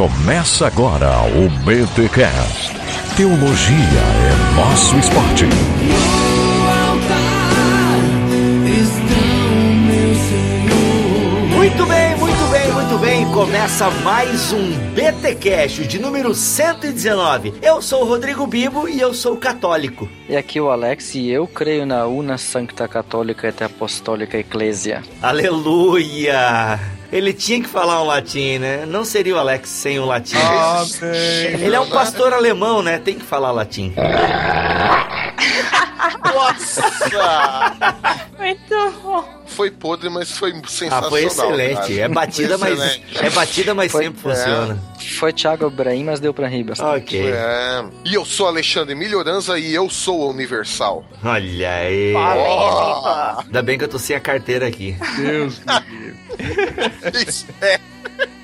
[0.00, 2.72] Começa agora o BTCast.
[3.18, 5.44] Teologia é nosso esporte.
[11.54, 13.30] Muito bem, muito bem, muito bem.
[13.30, 17.56] Começa mais um BTcast de número 119.
[17.60, 20.08] Eu sou o Rodrigo Bibo e eu sou católico.
[20.26, 25.02] E aqui o Alex e eu creio na una sancta católica et apostólica eclésia.
[25.20, 26.99] Aleluia!
[27.12, 28.84] Ele tinha que falar um latim, né?
[28.86, 30.36] Não seria o Alex sem o latim.
[30.36, 31.60] Amém.
[31.64, 32.98] Ele é um pastor alemão, né?
[32.98, 33.92] Tem que falar latim.
[36.32, 36.82] Nossa!
[38.38, 39.40] Muito bom.
[39.46, 41.06] Foi podre, mas foi sensacional.
[41.06, 41.74] Ah, foi excelente.
[41.74, 41.92] cara.
[41.94, 43.26] É batida, Foi mas excelente.
[43.26, 44.78] é batida, mas Foi- sempre funciona.
[45.18, 46.96] Foi Thiago Ibrahim, mas deu pra rir bastante.
[47.04, 47.20] Ok.
[47.32, 47.84] É.
[48.04, 51.04] E eu sou Alexandre Melhoranza e eu sou a Universal.
[51.24, 52.14] Olha aí.
[52.14, 54.96] Oh, Ainda bem que eu tô sem a carteira aqui.
[55.16, 55.60] Deus.
[57.26, 57.78] Isso é.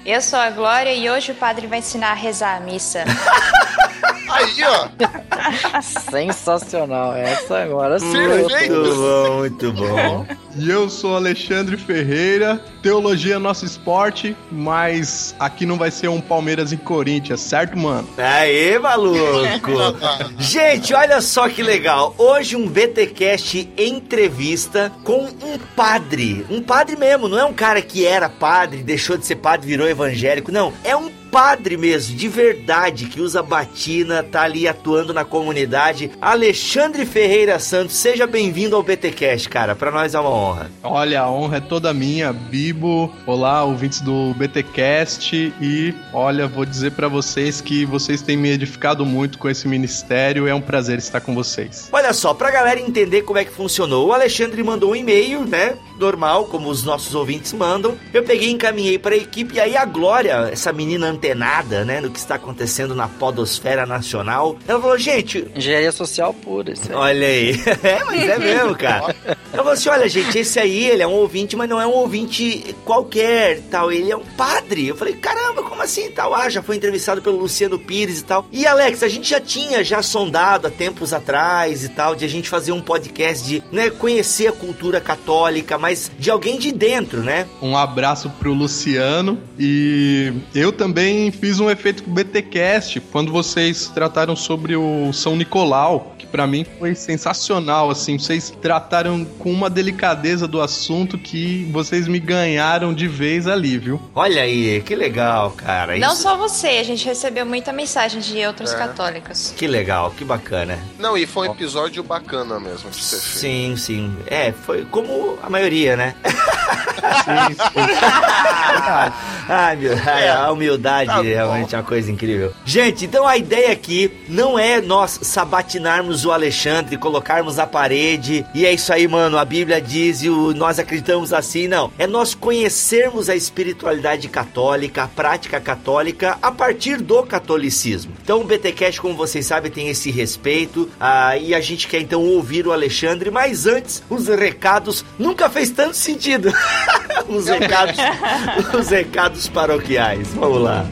[0.05, 3.05] Eu sou a Glória e hoje o padre vai ensinar a rezar a missa.
[4.29, 5.83] Aí, ó.
[5.83, 8.07] Sensacional, essa agora sim.
[8.07, 10.27] Muito bom, muito bom.
[10.59, 16.21] E eu sou Alexandre Ferreira, teologia é nosso esporte, mas aqui não vai ser um
[16.21, 18.09] Palmeiras e Corinthians, certo, mano?
[18.17, 19.73] Aê, maluco!
[20.39, 22.15] Gente, olha só que legal.
[22.17, 26.47] Hoje um BTcast entrevista com um padre.
[26.49, 29.87] Um padre mesmo, não é um cara que era padre, deixou de ser padre, virou
[29.87, 30.51] evangélico.
[30.51, 36.11] Não, é um padre mesmo, de verdade, que usa batina, tá ali atuando na comunidade.
[36.21, 39.75] Alexandre Ferreira Santos, seja bem-vindo ao BTcast, cara.
[39.75, 40.71] Pra nós é uma honra.
[40.83, 43.13] Olha, a honra é toda minha, Bibo.
[43.27, 49.05] Olá, ouvintes do BTcast e olha, vou dizer pra vocês que vocês têm me edificado
[49.05, 51.89] muito com esse ministério, é um prazer estar com vocês.
[51.93, 55.77] Olha só, pra galera entender como é que funcionou, o Alexandre mandou um e-mail, né?
[55.99, 57.97] Normal, como os nossos ouvintes mandam.
[58.13, 62.11] Eu peguei e encaminhei pra equipe, e aí a Glória, essa menina antenada, né, no
[62.11, 66.95] que está acontecendo na podosfera nacional, ela falou, gente, Engenharia social pura, isso aí.
[66.95, 67.51] olha aí.
[67.83, 69.15] é, mas é mesmo, cara.
[69.25, 71.93] Ela falou assim, olha, gente, esse aí, ele é um ouvinte, mas não é um
[71.93, 74.89] ouvinte qualquer, tal, ele é um padre.
[74.89, 76.35] Eu falei, caramba, como assim, tal?
[76.35, 78.47] Ah, já foi entrevistado pelo Luciano Pires e tal.
[78.53, 82.29] E, Alex, a gente já tinha já sondado há tempos atrás e tal, de a
[82.29, 87.23] gente fazer um podcast de, né, conhecer a cultura católica, mas de alguém de dentro,
[87.23, 87.47] né?
[87.63, 93.87] Um abraço pro Luciano e eu também fiz um efeito com o BTcast quando vocês
[93.95, 99.71] trataram sobre o São Nicolau, que pra mim foi sensacional, assim, vocês trataram com uma
[99.71, 104.01] delicadeza do assunto que vocês me ganharam de vez ali, viu?
[104.15, 105.97] Olha aí, que legal, cara.
[105.97, 108.77] Não Isso- só você, a gente recebeu muita mensagem de outros É.
[108.77, 109.55] católicos.
[109.57, 110.79] Que legal, que bacana.
[110.99, 113.39] Não, e foi um episódio bacana mesmo de ser feito.
[113.39, 114.17] Sim, sim.
[114.27, 116.15] É, foi como a maioria, né?
[116.25, 117.87] Sim, sim.
[119.49, 121.23] Ai, meu, ai, a humildade Tá bom.
[121.23, 122.53] realmente é uma coisa incrível.
[122.65, 128.65] Gente, então a ideia aqui não é nós sabatinarmos o Alexandre, colocarmos na parede e
[128.65, 129.39] é isso aí, mano.
[129.39, 131.93] A Bíblia diz e o- nós acreditamos assim, não.
[131.99, 138.13] É nós conhecermos a espiritualidade católica, a prática católica a partir do catolicismo.
[138.23, 142.23] Então o BTcast, como vocês sabem, tem esse respeito ah, e a gente quer então
[142.25, 146.53] ouvir o Alexandre, mas antes os recados nunca fez tanto sentido.
[147.29, 147.97] os recados,
[148.79, 150.29] os recados paroquiais.
[150.35, 150.87] Vamos lá.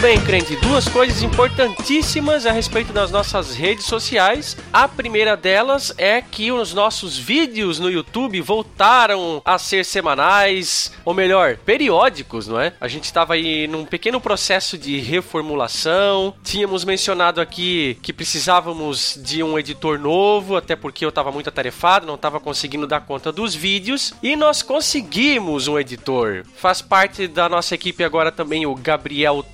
[0.00, 0.56] Bem, crente.
[0.56, 4.56] Duas coisas importantíssimas a respeito das nossas redes sociais.
[4.72, 11.12] A primeira delas é que os nossos vídeos no YouTube voltaram a ser semanais, ou
[11.12, 12.72] melhor, periódicos, não é?
[12.80, 16.34] A gente estava aí num pequeno processo de reformulação.
[16.42, 22.06] Tínhamos mencionado aqui que precisávamos de um editor novo, até porque eu estava muito atarefado,
[22.06, 24.14] não estava conseguindo dar conta dos vídeos.
[24.22, 26.44] E nós conseguimos um editor.
[26.56, 29.44] Faz parte da nossa equipe agora também o Gabriel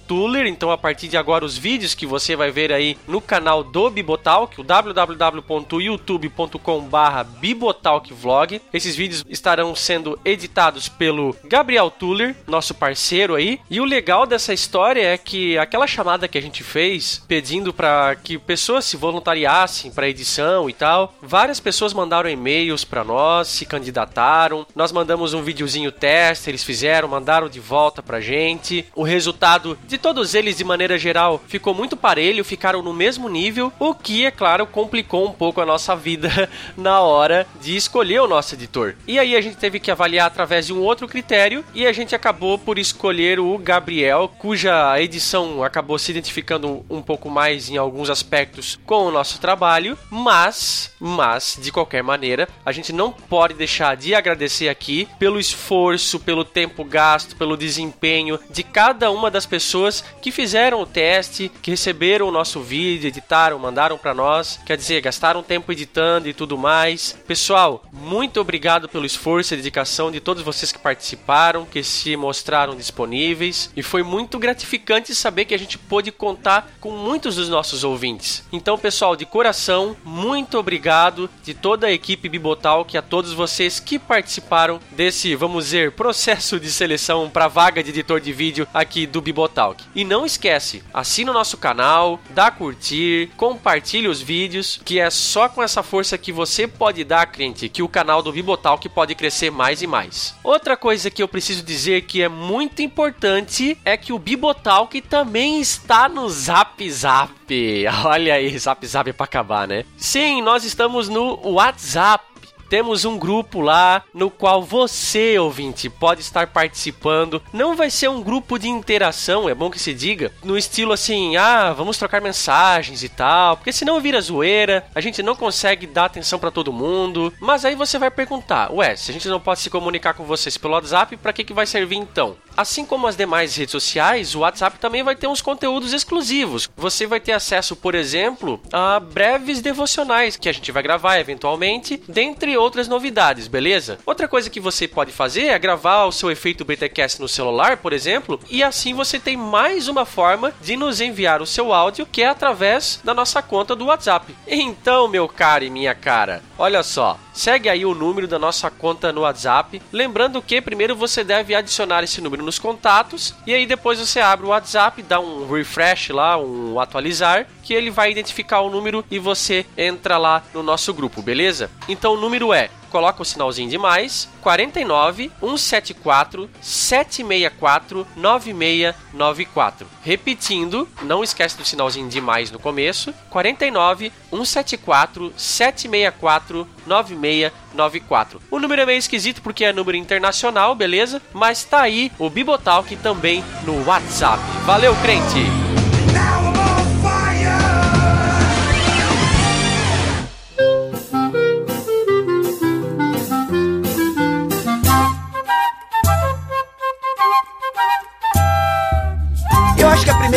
[0.44, 3.88] Então, a partir de agora, os vídeos que você vai ver aí no canal do
[3.88, 8.60] Bibotalk, o www.youtube.com/barra bibotalkvlog.
[8.72, 13.60] Esses vídeos estarão sendo editados pelo Gabriel Tuller, nosso parceiro aí.
[13.70, 18.16] E o legal dessa história é que aquela chamada que a gente fez pedindo para
[18.16, 23.64] que pessoas se voluntariassem para edição e tal, várias pessoas mandaram e-mails para nós, se
[23.64, 24.66] candidataram.
[24.74, 28.84] Nós mandamos um videozinho teste, eles fizeram, mandaram de volta pra gente.
[28.94, 33.28] O resultado de todos todos eles de maneira geral ficou muito parelho, ficaram no mesmo
[33.28, 38.20] nível, o que, é claro, complicou um pouco a nossa vida na hora de escolher
[38.20, 38.96] o nosso editor.
[39.06, 42.12] E aí a gente teve que avaliar através de um outro critério e a gente
[42.12, 48.10] acabou por escolher o Gabriel, cuja edição acabou se identificando um pouco mais em alguns
[48.10, 53.96] aspectos com o nosso trabalho, mas, mas de qualquer maneira, a gente não pode deixar
[53.96, 60.04] de agradecer aqui pelo esforço, pelo tempo gasto, pelo desempenho de cada uma das pessoas
[60.26, 65.00] que fizeram o teste, que receberam o nosso vídeo, editaram, mandaram para nós, quer dizer,
[65.00, 67.16] gastaram tempo editando e tudo mais.
[67.28, 72.74] Pessoal, muito obrigado pelo esforço e dedicação de todos vocês que participaram, que se mostraram
[72.74, 77.84] disponíveis e foi muito gratificante saber que a gente pôde contar com muitos dos nossos
[77.84, 78.42] ouvintes.
[78.52, 83.78] Então, pessoal, de coração, muito obrigado de toda a equipe Bibotal, que a todos vocês
[83.78, 89.06] que participaram desse, vamos dizer, processo de seleção para vaga de editor de vídeo aqui
[89.06, 89.84] do Bibotalk.
[89.94, 95.48] E não esquece, assina o nosso canal, dá curtir, compartilhe os vídeos, que é só
[95.48, 99.50] com essa força que você pode dar, cliente, que o canal do Bibotalk pode crescer
[99.50, 100.34] mais e mais.
[100.42, 105.60] Outra coisa que eu preciso dizer que é muito importante é que o Bibotalk também
[105.60, 107.32] está no Zap Zap.
[108.04, 109.84] Olha aí, Zap Zap para acabar, né?
[109.96, 112.35] Sim, nós estamos no WhatsApp
[112.68, 117.42] temos um grupo lá no qual você, ouvinte, pode estar participando.
[117.52, 121.36] Não vai ser um grupo de interação, é bom que se diga, no estilo assim,
[121.36, 126.06] ah, vamos trocar mensagens e tal, porque senão vira zoeira, a gente não consegue dar
[126.06, 127.32] atenção para todo mundo.
[127.40, 130.56] Mas aí você vai perguntar, ué, se a gente não pode se comunicar com vocês
[130.56, 132.36] pelo WhatsApp, para que, que vai servir então?
[132.56, 136.68] Assim como as demais redes sociais, o WhatsApp também vai ter uns conteúdos exclusivos.
[136.76, 142.02] Você vai ter acesso, por exemplo, a breves devocionais que a gente vai gravar eventualmente,
[142.08, 143.98] dentre outras novidades, beleza?
[144.06, 147.92] Outra coisa que você pode fazer é gravar o seu efeito BTcast no celular, por
[147.92, 152.22] exemplo, e assim você tem mais uma forma de nos enviar o seu áudio, que
[152.22, 154.34] é através da nossa conta do WhatsApp.
[154.46, 159.12] Então, meu cara e minha cara, olha só, segue aí o número da nossa conta
[159.12, 159.80] no WhatsApp.
[159.92, 164.46] Lembrando que primeiro você deve adicionar esse número nos contatos e aí depois você abre
[164.46, 169.18] o WhatsApp, dá um refresh lá, um atualizar, que ele vai identificar o número e
[169.18, 171.70] você entra lá no nosso grupo, beleza?
[171.88, 179.86] Então o número é coloca o sinalzinho de mais, 49 174 764 9694.
[180.02, 188.40] Repetindo, não esquece do sinalzinho de mais no começo, 49 174 764 9694.
[188.50, 191.20] O número é meio esquisito porque é número internacional, beleza?
[191.34, 194.42] Mas tá aí o Bibotalk também no WhatsApp.
[194.64, 196.45] Valeu, crente!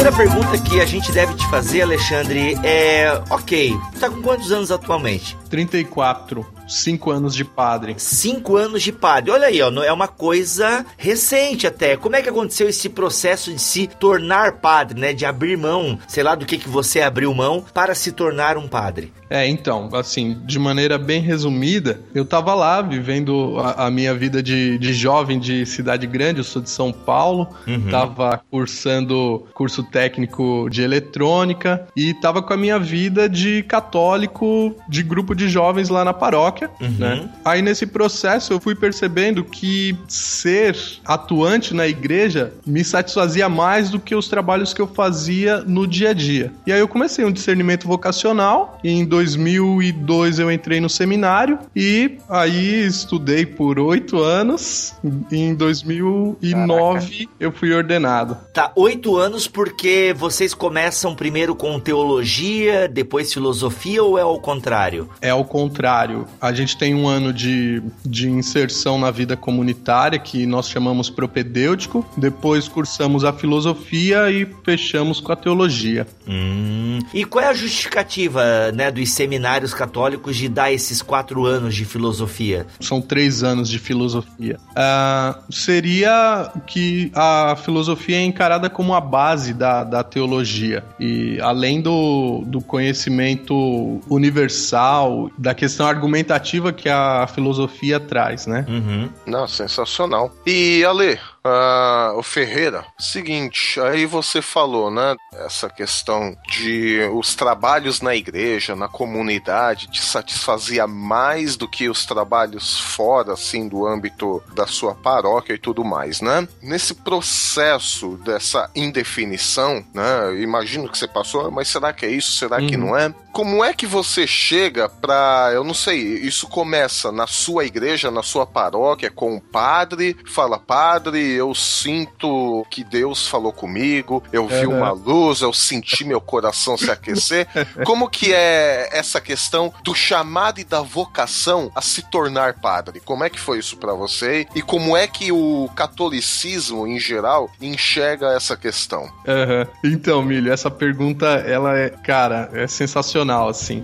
[0.09, 4.71] Primeira pergunta que a gente deve te fazer, Alexandre, é: ok, tá com quantos anos
[4.71, 5.37] atualmente?
[5.49, 6.45] 34.
[6.67, 7.95] Cinco anos de padre.
[7.97, 9.31] Cinco anos de padre.
[9.31, 11.97] Olha aí, ó, é uma coisa recente até.
[11.97, 15.13] Como é que aconteceu esse processo de se tornar padre, né?
[15.13, 18.67] De abrir mão, sei lá do que, que você abriu mão para se tornar um
[18.67, 19.11] padre?
[19.29, 24.41] É, então, assim, de maneira bem resumida, eu tava lá vivendo a, a minha vida
[24.41, 27.89] de, de jovem de cidade grande, eu sou de São Paulo, uhum.
[27.91, 35.03] tava cursando curso técnico de eletrônica e tava com a minha vida de católico de
[35.03, 36.95] grupo de jovens lá na paróquia, uhum.
[36.97, 37.29] né?
[37.43, 40.75] Aí nesse processo eu fui percebendo que ser
[41.05, 46.09] atuante na igreja me satisfazia mais do que os trabalhos que eu fazia no dia
[46.09, 46.51] a dia.
[46.65, 52.17] E aí eu comecei um discernimento vocacional e em 2002 eu entrei no seminário e
[52.29, 54.93] aí estudei por oito anos.
[55.31, 57.35] E em 2009 Caraca.
[57.39, 58.37] eu fui ordenado.
[58.53, 65.09] Tá, oito anos porque vocês começam primeiro com teologia, depois filosofia ou é ao contrário?
[65.21, 66.25] É ao contrário.
[66.39, 72.05] A gente tem um ano de, de inserção na vida comunitária que nós chamamos propedêutico.
[72.17, 76.07] Depois cursamos a filosofia e fechamos com a teologia.
[76.27, 76.99] Hum.
[77.13, 81.85] E qual é a justificativa né, dos seminários católicos de dar esses quatro anos de
[81.85, 82.67] filosofia?
[82.79, 84.59] São três anos de filosofia.
[84.71, 90.83] Uh, seria que a filosofia é encarada como a base da, da teologia.
[90.99, 98.65] E além do, do conhecimento universal, da questão argumentativa que a filosofia traz, né?
[98.69, 99.09] Uhum.
[99.25, 100.31] Não, sensacional.
[100.45, 105.15] E Ale, Ah, o Ferreira, seguinte, aí você falou, né?
[105.33, 112.05] Essa questão de os trabalhos na igreja, na comunidade, te satisfazia mais do que os
[112.05, 116.47] trabalhos fora, assim, do âmbito da sua paróquia e tudo mais, né?
[116.61, 120.41] Nesse processo dessa indefinição, né?
[120.41, 122.33] Imagino que você passou, mas será que é isso?
[122.33, 122.87] Será que Uhum.
[122.87, 123.13] não é?
[123.31, 128.23] Como é que você chega pra, eu não sei, isso começa na sua igreja, na
[128.23, 134.65] sua paróquia, com o padre, fala, padre, eu sinto que Deus falou comigo, eu vi
[134.67, 134.77] Uhum.
[134.77, 137.47] uma luz, eu senti meu coração se aquecer.
[137.85, 142.99] Como que é essa questão do chamado e da vocação a se tornar padre?
[142.99, 144.47] Como é que foi isso pra você?
[144.55, 149.09] E como é que o catolicismo, em geral, enxerga essa questão?
[149.27, 149.67] Aham.
[149.83, 153.83] Então, Milho, essa pergunta, ela é, cara, é sensacional, assim.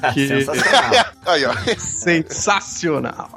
[0.00, 0.26] Porque.
[0.38, 1.06] Sensacional.
[1.28, 3.28] Aí, ó, sensacional.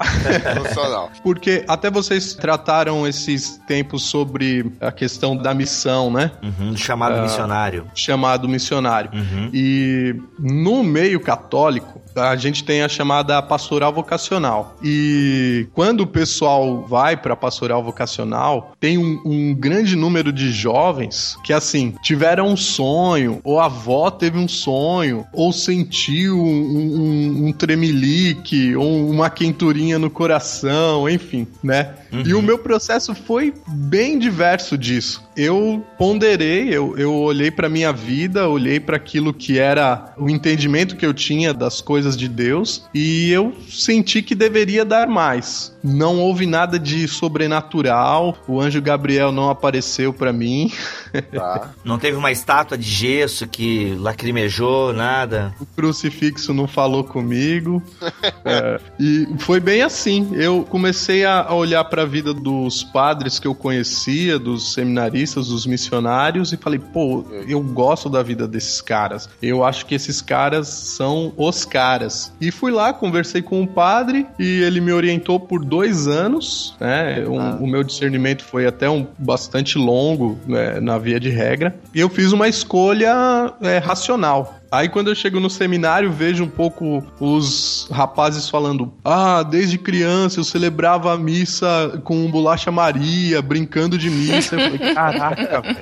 [0.53, 1.12] sensacional.
[1.24, 6.31] Porque até vocês trataram esses tempos sobre a questão da missão, né?
[6.43, 7.21] Uhum, chamado Ah.
[7.24, 7.86] missionário.
[7.95, 9.10] Chamado missionário.
[9.13, 9.50] Uhum.
[9.53, 14.77] E no meio católico, a gente tem a chamada pastoral vocacional.
[14.84, 21.38] E quando o pessoal vai para pastoral vocacional, tem um, um grande número de jovens
[21.44, 27.48] que, assim, tiveram um sonho, ou a avó teve um sonho, ou sentiu um, um,
[27.48, 31.96] um tremelique, ou uma quenturinha no coração, enfim, né?
[32.25, 35.24] E o meu processo foi bem diverso disso.
[35.36, 40.98] Eu ponderei, eu, eu olhei para minha vida, olhei para aquilo que era o entendimento
[40.98, 45.75] que eu tinha das coisas de Deus e eu senti que deveria dar mais.
[45.83, 50.71] Não houve nada de sobrenatural, o anjo Gabriel não apareceu para mim.
[51.31, 51.71] Tá.
[51.83, 55.53] Não teve uma estátua de gesso que lacrimejou, nada.
[55.59, 57.81] O crucifixo não falou comigo.
[58.43, 60.31] É, e foi bem assim.
[60.33, 65.65] Eu comecei a olhar para a vida dos padres que eu conhecia, dos seminaristas, dos
[65.65, 69.29] missionários, e falei, pô, eu gosto da vida desses caras.
[69.41, 72.31] Eu acho que esses caras são os caras.
[72.41, 76.75] E fui lá, conversei com o padre, e ele me orientou por dois anos.
[76.80, 77.24] Né?
[77.25, 81.74] Um- O meu discernimento foi até um bastante longo né, na via de regra.
[81.96, 84.60] E eu fiz uma escolha é, racional.
[84.72, 90.40] Aí quando eu chego no seminário, vejo um pouco os rapazes falando: Ah, desde criança
[90.40, 94.56] eu celebrava a missa com bolacha Maria, brincando de missa.
[94.56, 95.78] Eu falei, caraca, velho.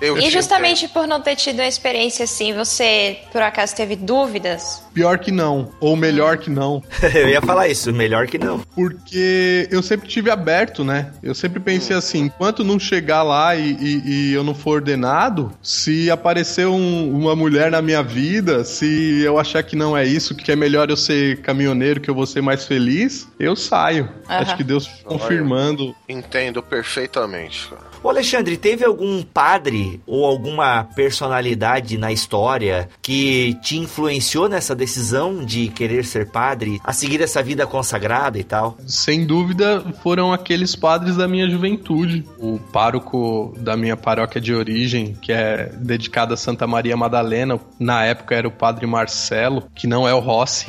[0.00, 3.96] Eu E te justamente por não ter tido uma experiência assim, você por acaso teve
[3.96, 4.82] dúvidas?
[4.92, 6.82] Pior que não, ou melhor que não.
[7.14, 8.58] Eu ia falar isso, melhor que não.
[8.74, 11.12] Porque eu sempre tive aberto, né?
[11.22, 15.50] Eu sempre pensei assim, enquanto não chegar lá e, e- e eu não for ordenado,
[15.62, 18.25] se aparecer um- uma mulher na minha vida,
[18.64, 22.14] se eu achar que não é isso, que é melhor eu ser caminhoneiro, que eu
[22.14, 24.08] vou ser mais feliz, eu saio.
[24.28, 24.40] Aham.
[24.40, 25.94] Acho que Deus confirmando.
[26.08, 27.95] Entendo perfeitamente, cara.
[28.06, 35.44] Ô Alexandre, teve algum padre ou alguma personalidade na história que te influenciou nessa decisão
[35.44, 38.78] de querer ser padre, a seguir essa vida consagrada e tal?
[38.86, 42.24] Sem dúvida, foram aqueles padres da minha juventude.
[42.38, 48.04] O pároco da minha paróquia de origem, que é dedicado a Santa Maria Madalena, na
[48.04, 50.66] época era o padre Marcelo, que não é o Rossi.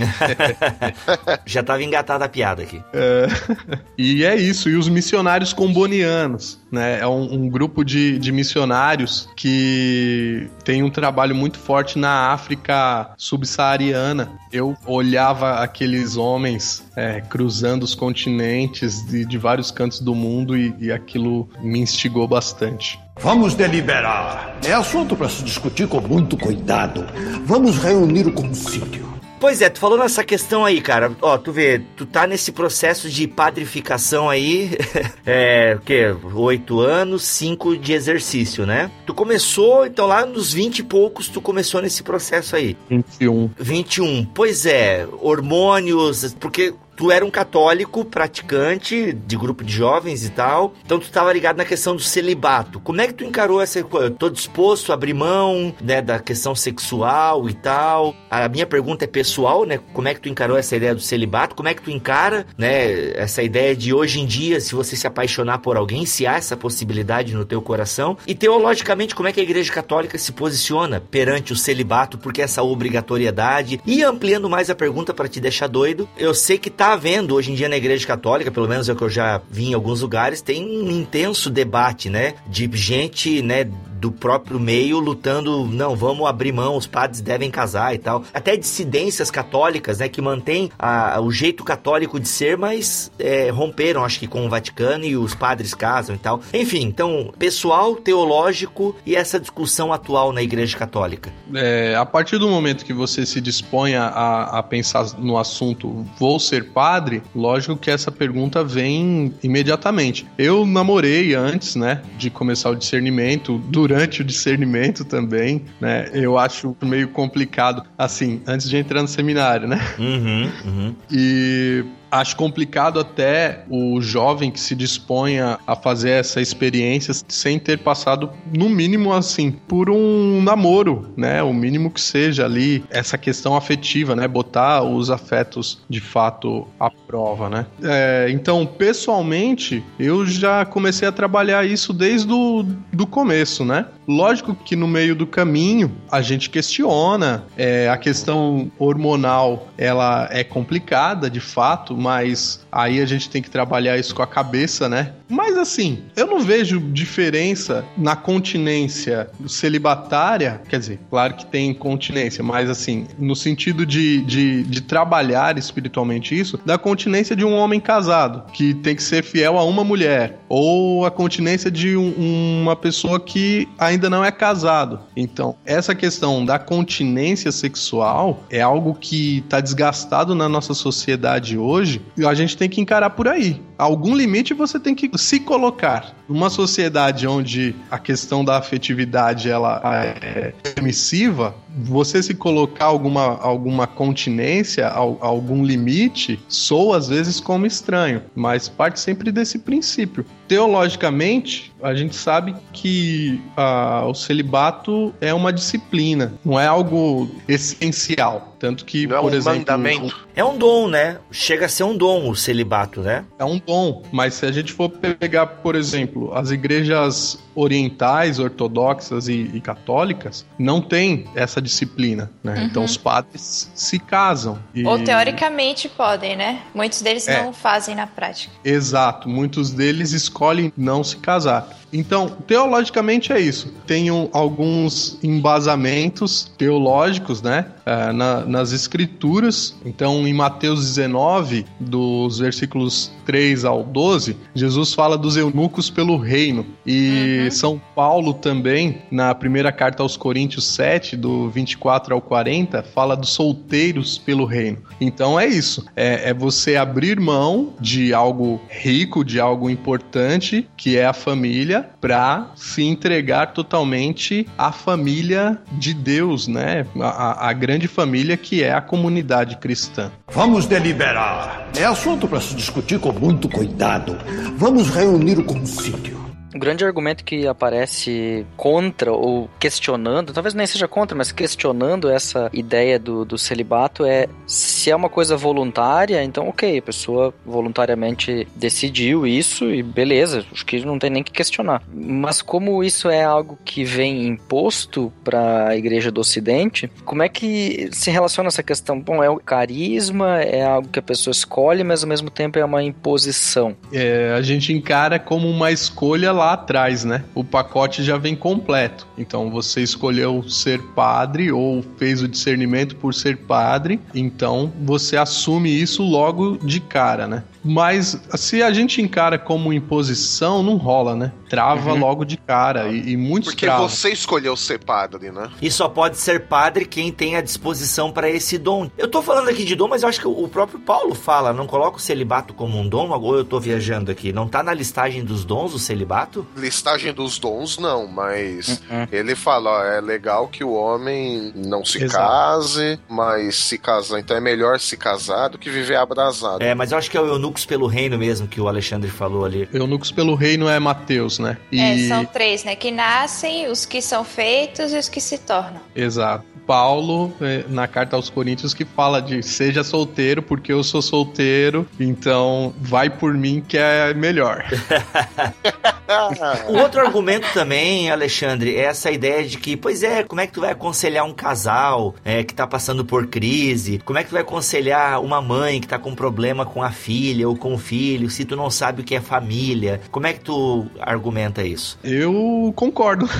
[1.45, 2.81] Já tava engatada a piada aqui.
[2.91, 3.27] É,
[3.95, 7.01] e é isso, e os missionários combonianos, né?
[7.01, 13.11] É um, um grupo de, de missionários que tem um trabalho muito forte na África
[13.17, 14.31] subsaariana.
[14.51, 20.73] Eu olhava aqueles homens é, cruzando os continentes de, de vários cantos do mundo e,
[20.79, 22.99] e aquilo me instigou bastante.
[23.19, 24.57] Vamos deliberar.
[24.63, 27.05] É assunto para se discutir com muito cuidado.
[27.45, 29.16] Vamos reunir o concílio.
[29.39, 31.11] Pois é, tu falou nessa questão aí, cara.
[31.21, 34.71] Ó, tu vê, tu tá nesse processo de padrificação aí,
[35.25, 36.15] é, o quê?
[36.33, 38.89] Oito anos, cinco de exercício, né?
[39.05, 42.75] Tu começou, então lá nos vinte e poucos, tu começou nesse processo aí.
[42.89, 43.51] 21.
[43.57, 44.25] 21.
[44.25, 50.73] Pois é, hormônios, porque tu era um católico praticante de grupo de jovens e tal,
[50.83, 52.79] então tu tava ligado na questão do celibato.
[52.79, 54.07] Como é que tu encarou essa coisa?
[54.07, 58.15] Eu tô disposto a abrir mão, né, da questão sexual e tal.
[58.31, 59.79] A minha pergunta é pessoal, né?
[59.93, 61.55] Como é que tu encarou essa ideia do celibato?
[61.55, 65.05] Como é que tu encara, né, essa ideia de hoje em dia, se você se
[65.05, 68.17] apaixonar por alguém, se há essa possibilidade no teu coração?
[68.25, 72.63] E teologicamente, como é que a Igreja Católica se posiciona perante o celibato, porque essa
[72.63, 73.79] obrigatoriedade?
[73.85, 77.51] E ampliando mais a pergunta para te deixar doido, eu sei que tá havendo hoje
[77.51, 80.01] em dia na Igreja Católica, pelo menos é o que eu já vi em alguns
[80.01, 86.27] lugares, tem um intenso debate, né, de gente, né, do próprio meio lutando, não, vamos
[86.27, 88.23] abrir mão, os padres devem casar e tal.
[88.33, 94.03] Até dissidências católicas, né, que mantêm a, o jeito católico de ser, mas é, romperam,
[94.03, 96.41] acho que com o Vaticano e os padres casam e tal.
[96.53, 101.31] Enfim, então, pessoal, teológico e essa discussão atual na Igreja Católica.
[101.53, 104.07] É, a partir do momento que você se dispõe a,
[104.43, 110.27] a pensar no assunto, vou ser padre, lógico que essa pergunta vem imediatamente.
[110.37, 113.86] Eu namorei antes, né, de começar o discernimento, durante
[114.21, 119.79] o discernimento também, né, eu acho meio complicado, assim, antes de entrar no seminário, né?
[119.99, 120.95] Uhum, uhum.
[121.11, 127.79] E acho complicado até o jovem que se disponha a fazer essa experiência sem ter
[127.79, 131.41] passado, no mínimo assim, por um namoro, né?
[131.43, 134.27] O mínimo que seja ali, essa questão afetiva, né?
[134.27, 137.65] Botar os afetos de fato à prova, né?
[137.83, 143.85] É, então, pessoalmente, eu já comecei a trabalhar isso desde o do começo, né?
[144.07, 150.45] Lógico que no meio do caminho a gente questiona é, a questão hormonal, ela é
[150.45, 155.11] complicada de fato, mas aí a gente tem que trabalhar isso com a cabeça, né?
[155.27, 162.41] Mas assim, eu não vejo diferença na continência celibatária, quer dizer, claro que tem continência,
[162.41, 167.79] mas assim, no sentido de, de, de trabalhar espiritualmente isso, da continência de um homem
[167.79, 172.75] casado, que tem que ser fiel a uma mulher, ou a continência de um, uma
[172.75, 174.99] pessoa que ainda não é casado.
[175.15, 182.01] Então, essa questão da continência sexual é algo que está desgastado na nossa sociedade hoje
[182.17, 183.61] e a gente tem que encarar por aí.
[183.77, 186.15] Algum limite você tem que se colocar.
[186.27, 189.81] Numa sociedade onde a questão da afetividade ela
[190.21, 198.23] é permissiva, você se colocar alguma, alguma continência, algum limite, soa às vezes como estranho,
[198.35, 200.25] mas parte sempre desse princípio.
[200.47, 208.55] Teologicamente, a gente sabe que ah, o celibato é uma disciplina, não é algo essencial.
[208.59, 209.59] Tanto que, não por é um exemplo.
[209.59, 210.27] Mandamento.
[210.35, 211.19] É um dom, né?
[211.31, 213.23] Chega a ser um dom o celibato, né?
[213.37, 219.27] É um dom, mas se a gente for pegar, por exemplo, as igrejas orientais, ortodoxas
[219.27, 222.55] e, e católicas, não tem essa disciplina, né?
[222.55, 222.63] Uhum.
[222.63, 224.57] Então os padres se casam.
[224.73, 224.85] E...
[224.85, 226.61] Ou teoricamente podem, né?
[226.73, 227.43] Muitos deles É.
[227.43, 228.53] não fazem na prática.
[228.63, 231.69] Exato, muitos deles escolhem não se casar.
[231.91, 233.73] Então, teologicamente é isso.
[233.85, 239.75] Tenho alguns embasamentos teológicos, né, eh, na- nas escrituras.
[239.85, 246.65] Então, em Mateus 19, dos versículos 3 ao 12, Jesus fala dos eunucos pelo reino.
[246.85, 253.15] E São Paulo também, na primeira carta aos Coríntios 7, do 24 ao 40, fala
[253.15, 254.77] dos solteiros pelo reino.
[254.99, 255.85] Então é isso.
[255.95, 261.76] É, é você abrir mão de algo rico, de algo importante, que é a família,
[262.01, 266.85] para se entregar totalmente à família de Deus, né?
[266.99, 270.11] A, a- a grande família que é a comunidade cristã.
[270.33, 271.67] Vamos deliberar.
[271.77, 274.17] É assunto para se discutir com muito cuidado.
[274.57, 276.26] Vamos reunir o concílio.
[276.55, 282.49] O grande argumento que aparece contra ou questionando, talvez nem seja contra, mas questionando essa
[282.53, 288.47] ideia do, do celibato é se é uma coisa voluntária, então ok, a pessoa voluntariamente
[288.55, 291.83] decidiu isso e beleza, acho que não tem nem que questionar.
[291.93, 297.29] Mas como isso é algo que vem imposto para a igreja do ocidente, como é
[297.29, 298.99] que se relaciona essa questão?
[298.99, 302.63] Bom, é o carisma, é algo que a pessoa escolhe, mas ao mesmo tempo é
[302.63, 303.75] uma imposição.
[303.91, 307.23] É, a gente encara como uma escolha lá atrás, né?
[307.33, 309.07] O pacote já vem completo.
[309.17, 315.69] Então você escolheu ser padre ou fez o discernimento por ser padre, então você assume
[315.69, 317.43] isso logo de cara, né?
[317.67, 321.31] Mas se a gente encara como imposição, não rola, né?
[321.49, 323.87] Trava logo de cara e, e muitos Porque travam.
[323.87, 325.49] você escolheu ser padre, né?
[325.61, 328.89] E só pode ser padre quem tem a disposição para esse dom.
[328.97, 331.65] Eu tô falando aqui de dom, mas eu acho que o próprio Paulo fala, não
[331.67, 334.31] coloca o celibato como um dom, ou eu tô viajando aqui?
[334.33, 336.45] Não tá na listagem dos dons o celibato?
[336.55, 339.07] Listagem dos dons, não, mas Uhum.
[339.11, 342.27] ele fala, ó, é legal que o homem não se Exato.
[342.27, 346.61] case, mas se casar, então é melhor se casar do que viver abrasado.
[346.61, 347.25] É, mas eu acho que é o
[347.57, 349.67] Eunucos pelo Reino mesmo que o Alexandre falou ali.
[349.73, 351.57] Eunucos pelo reino é Mateus, né?
[351.71, 351.79] E...
[351.79, 352.75] É, são três, né?
[352.75, 355.81] Que nascem, os que são feitos e os que se tornam.
[355.95, 356.57] Exato.
[356.67, 361.87] Paulo, é, na carta aos Coríntios, que fala de seja solteiro, porque eu sou solteiro,
[361.97, 364.65] então vai por mim que é melhor.
[366.67, 370.51] o outro argumento também, Alexandre, é essa ideia de que, pois é, como é que
[370.51, 374.01] tu vai aconselhar um casal é, que tá passando por crise?
[374.03, 377.46] Como é que tu vai aconselhar uma mãe que tá com problema com a filha
[377.47, 380.01] ou com o filho, se tu não sabe o que é família?
[380.11, 381.97] Como é que tu argumenta isso?
[382.03, 383.27] Eu concordo.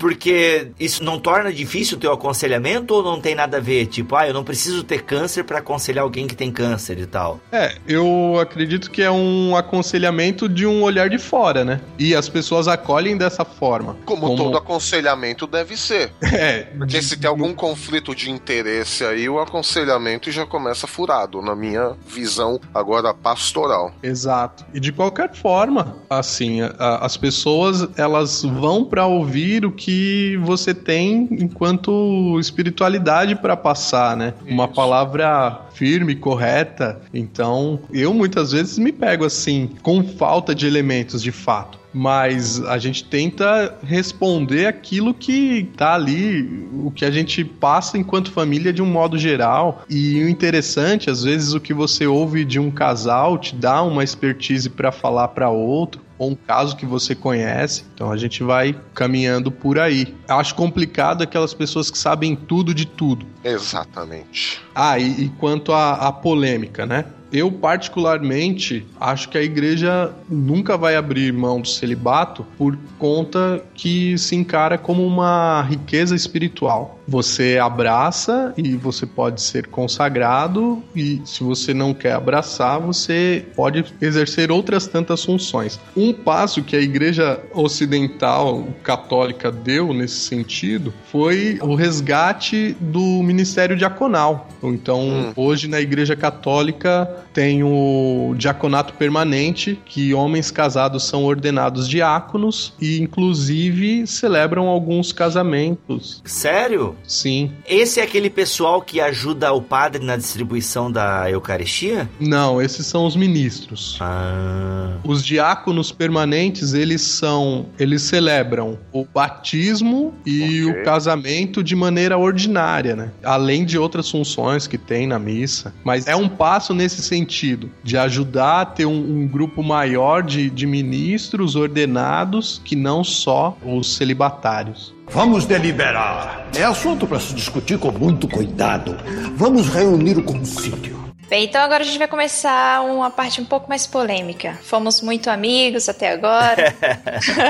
[0.00, 3.84] Porque isso não torna difícil o teu aconselhamento ou não tem nada a ver?
[3.84, 7.38] Tipo, ah, eu não preciso ter câncer para aconselhar alguém que tem câncer e tal.
[7.52, 11.82] É, eu acredito que é um aconselhamento de um olhar de fora, né?
[11.98, 13.94] E as pessoas acolhem dessa forma.
[14.06, 14.36] Como, como...
[14.36, 16.10] todo aconselhamento deve ser.
[16.40, 16.62] É.
[16.78, 21.96] Porque se tem algum conflito de interesse aí, o aconselhamento já começa furado, na minha
[22.06, 23.92] visão agora pastoral.
[24.02, 24.64] Exato.
[24.72, 30.36] E de qualquer forma, assim, a, as pessoas elas vão para ouvir o que que
[30.36, 34.34] você tem enquanto espiritualidade para passar, né?
[34.40, 34.54] Isso.
[34.54, 37.00] Uma palavra firme, correta.
[37.12, 42.78] Então, eu muitas vezes me pego assim, com falta de elementos de fato mas a
[42.78, 48.80] gente tenta responder aquilo que tá ali, o que a gente passa enquanto família de
[48.80, 49.82] um modo geral.
[49.90, 54.04] E o interessante, às vezes o que você ouve de um casal te dá uma
[54.04, 57.82] expertise para falar para outro ou um caso que você conhece.
[57.94, 60.14] Então a gente vai caminhando por aí.
[60.28, 63.24] Acho complicado aquelas pessoas que sabem tudo de tudo.
[63.42, 64.60] Exatamente.
[64.74, 67.06] Ah, e, e quanto à polêmica, né?
[67.32, 74.18] Eu, particularmente, acho que a igreja nunca vai abrir mão do celibato por conta que
[74.18, 76.99] se encara como uma riqueza espiritual.
[77.10, 83.84] Você abraça e você pode ser consagrado, e se você não quer abraçar, você pode
[84.00, 85.80] exercer outras tantas funções.
[85.96, 93.76] Um passo que a igreja ocidental católica deu nesse sentido foi o resgate do ministério
[93.76, 94.48] diaconal.
[94.62, 95.32] Então, hum.
[95.34, 103.00] hoje na igreja católica tem o diaconato permanente, que homens casados são ordenados diáconos e,
[103.00, 106.22] inclusive, celebram alguns casamentos.
[106.24, 106.94] Sério?
[107.06, 107.52] Sim.
[107.68, 112.08] Esse é aquele pessoal que ajuda o padre na distribuição da Eucaristia?
[112.20, 113.98] Não, esses são os ministros.
[114.00, 114.96] Ah.
[115.04, 117.66] Os diáconos permanentes, eles são.
[117.78, 120.82] Eles celebram o batismo e okay.
[120.82, 123.10] o casamento de maneira ordinária, né?
[123.22, 125.74] Além de outras funções que tem na missa.
[125.84, 130.50] Mas é um passo nesse sentido, de ajudar a ter um, um grupo maior de,
[130.50, 134.94] de ministros ordenados que não só os celibatários.
[135.12, 136.48] Vamos deliberar.
[136.56, 138.96] É assunto para se discutir com muito cuidado.
[139.36, 140.99] Vamos reunir o concílio.
[141.30, 144.58] Bem, então agora a gente vai começar uma parte um pouco mais polêmica.
[144.64, 146.74] Fomos muito amigos até agora.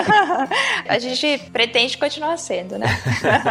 [0.87, 2.87] a gente pretende continuar sendo, né?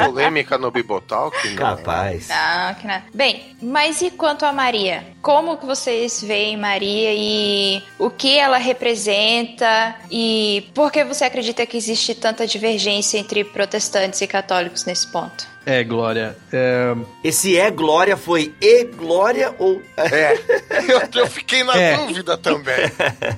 [0.06, 1.36] Polêmica no Bibotalk?
[1.56, 2.28] Capaz.
[2.28, 3.02] Não, que não.
[3.12, 5.04] Bem, mas e quanto a Maria?
[5.20, 11.66] Como que vocês veem Maria e o que ela representa e por que você acredita
[11.66, 15.49] que existe tanta divergência entre protestantes e católicos nesse ponto?
[15.70, 16.36] É, Glória.
[16.52, 16.96] É...
[17.24, 19.80] Esse é Glória foi E Glória ou.
[19.96, 20.34] É,
[20.92, 21.96] eu, eu fiquei na é.
[21.96, 22.92] dúvida também.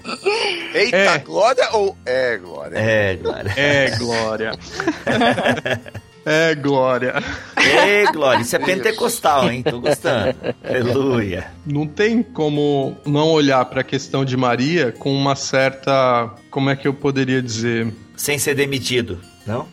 [0.74, 1.18] Eita, é.
[1.18, 2.78] Glória ou É Glória?
[2.78, 3.54] É Glória.
[3.58, 4.52] É Glória.
[6.24, 7.16] É glória.
[7.56, 8.44] É glória.
[8.44, 9.64] Isso é pentecostal, hein?
[9.64, 10.36] Tô gostando.
[10.64, 11.48] Aleluia.
[11.66, 16.30] Não tem como não olhar para a questão de Maria com uma certa.
[16.52, 17.92] Como é que eu poderia dizer?
[18.16, 19.68] Sem ser demitido, não?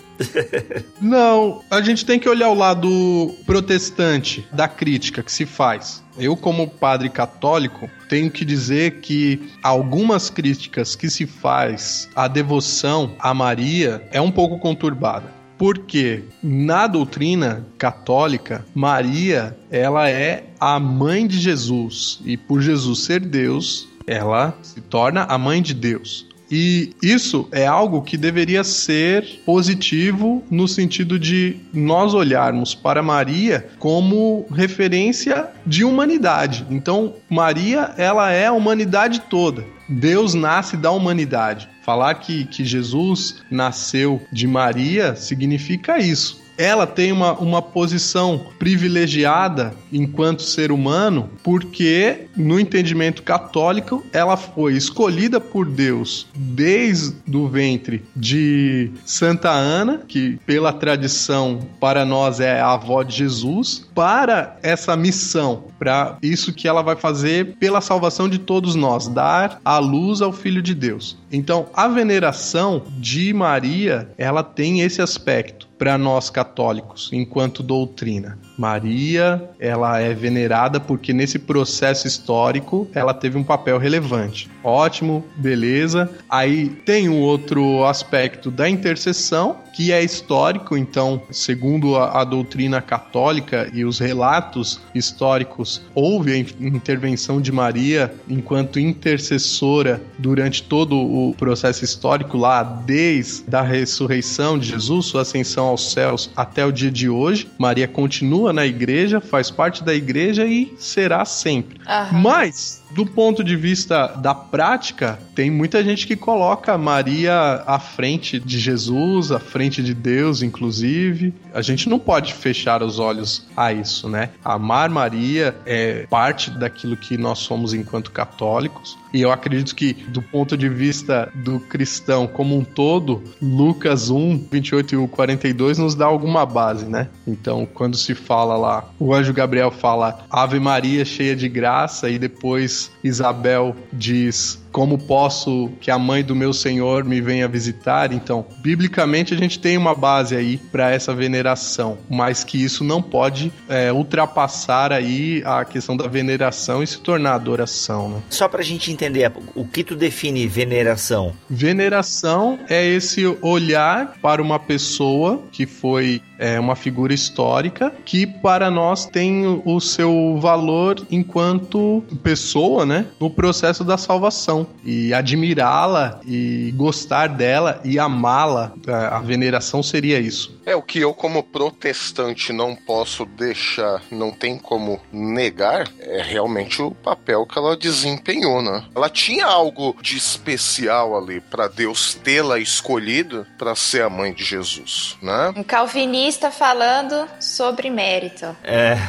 [1.01, 6.03] Não, a gente tem que olhar o lado protestante da crítica que se faz.
[6.19, 13.15] Eu, como padre católico, tenho que dizer que algumas críticas que se faz à devoção
[13.19, 15.39] a Maria é um pouco conturbada.
[15.57, 23.21] Porque na doutrina católica, Maria, ela é a mãe de Jesus e por Jesus ser
[23.21, 26.28] Deus, ela se torna a mãe de Deus.
[26.51, 33.69] E isso é algo que deveria ser positivo no sentido de nós olharmos para Maria
[33.79, 36.67] como referência de humanidade.
[36.71, 39.65] Então, Maria, ela é a humanidade toda.
[39.89, 41.69] Deus nasce da humanidade.
[41.83, 49.73] Falar que, que Jesus nasceu de Maria significa isso ela tem uma, uma posição privilegiada
[49.93, 58.03] enquanto ser humano, porque no entendimento católico ela foi escolhida por Deus desde o ventre
[58.15, 64.97] de Santa Ana, que pela tradição para nós é a avó de Jesus, para essa
[64.97, 70.21] missão, para isso que ela vai fazer pela salvação de todos nós, dar a luz
[70.21, 71.17] ao Filho de Deus.
[71.31, 78.39] Então, a veneração de Maria, ela tem esse aspecto para nós católicos, enquanto doutrina.
[78.59, 84.51] Maria, ela é venerada porque nesse processo histórico ela teve um papel relevante.
[84.65, 86.11] Ótimo, beleza.
[86.29, 92.83] Aí tem um outro aspecto da intercessão, que é histórico, então, segundo a, a doutrina
[92.83, 101.33] católica e os relatos históricos, houve a intervenção de Maria enquanto intercessora durante todo o
[101.39, 106.91] processo histórico lá, desde a ressurreição de Jesus, sua ascensão aos céus até o dia
[106.91, 107.49] de hoje.
[107.57, 111.81] Maria continua na igreja, faz parte da igreja e será sempre.
[111.87, 112.21] Aham.
[112.21, 118.39] Mas do ponto de vista da prática, tem muita gente que coloca Maria à frente
[118.39, 121.35] de Jesus, à frente de Deus, inclusive.
[121.53, 124.31] A gente não pode fechar os olhos a isso, né?
[124.45, 128.97] Amar Maria é parte daquilo que nós somos enquanto católicos.
[129.13, 134.47] E eu acredito que, do ponto de vista do cristão como um todo, Lucas 1,
[134.51, 137.09] 28 e 42 nos dá alguma base, né?
[137.27, 142.19] Então, quando se fala lá, o anjo Gabriel fala Ave Maria, cheia de graça, e
[142.19, 148.13] depois Isabel diz como posso que a mãe do meu Senhor me venha visitar?
[148.13, 153.03] Então, biblicamente a gente tem uma base aí para essa veneração, mas que isso não
[153.03, 158.09] pode é, ultrapassar aí a questão da veneração e se tornar adoração.
[158.09, 158.23] Né?
[158.31, 161.33] Só pra gente entender, o que tu define veneração?
[161.49, 168.71] Veneração é esse olhar para uma pessoa que foi é, uma figura histórica que para
[168.71, 176.73] nós tem o seu valor enquanto pessoa, né, no processo da salvação e admirá-la e
[176.77, 178.73] gostar dela e amá-la.
[179.11, 180.58] A veneração seria isso.
[180.69, 186.83] É o que eu, como protestante, não posso deixar, não tem como negar, é realmente
[186.83, 188.85] o papel que ela desempenhou, né?
[188.95, 194.45] Ela tinha algo de especial ali para Deus tê-la escolhido para ser a mãe de
[194.45, 195.55] Jesus, né?
[195.57, 198.55] Um calvinista falando sobre mérito.
[198.63, 198.99] É.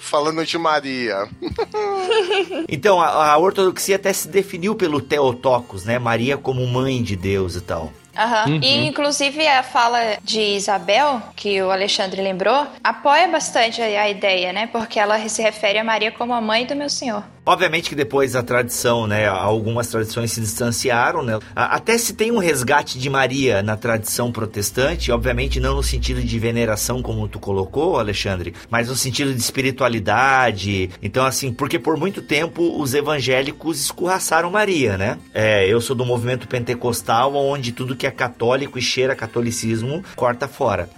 [0.00, 1.28] Falando de Maria.
[2.68, 5.98] Então, a, a ortodoxia até se definiu pelo Theotokos, né?
[5.98, 7.92] Maria como mãe de Deus e tal.
[8.16, 8.50] Aham.
[8.50, 8.60] Uhum.
[8.62, 14.52] E inclusive a fala de Isabel, que o Alexandre lembrou, apoia bastante a a ideia,
[14.52, 14.66] né?
[14.68, 17.24] Porque ela se refere a Maria como a mãe do meu senhor.
[17.48, 21.38] Obviamente que depois a tradição, né, algumas tradições se distanciaram, né?
[21.54, 26.38] Até se tem um resgate de Maria na tradição protestante, obviamente não no sentido de
[26.40, 30.90] veneração como tu colocou, Alexandre, mas no sentido de espiritualidade.
[31.00, 35.16] Então assim, porque por muito tempo os evangélicos escorraçaram Maria, né?
[35.32, 40.48] É, eu sou do movimento pentecostal, onde tudo que é católico e cheira catolicismo corta
[40.48, 40.88] fora.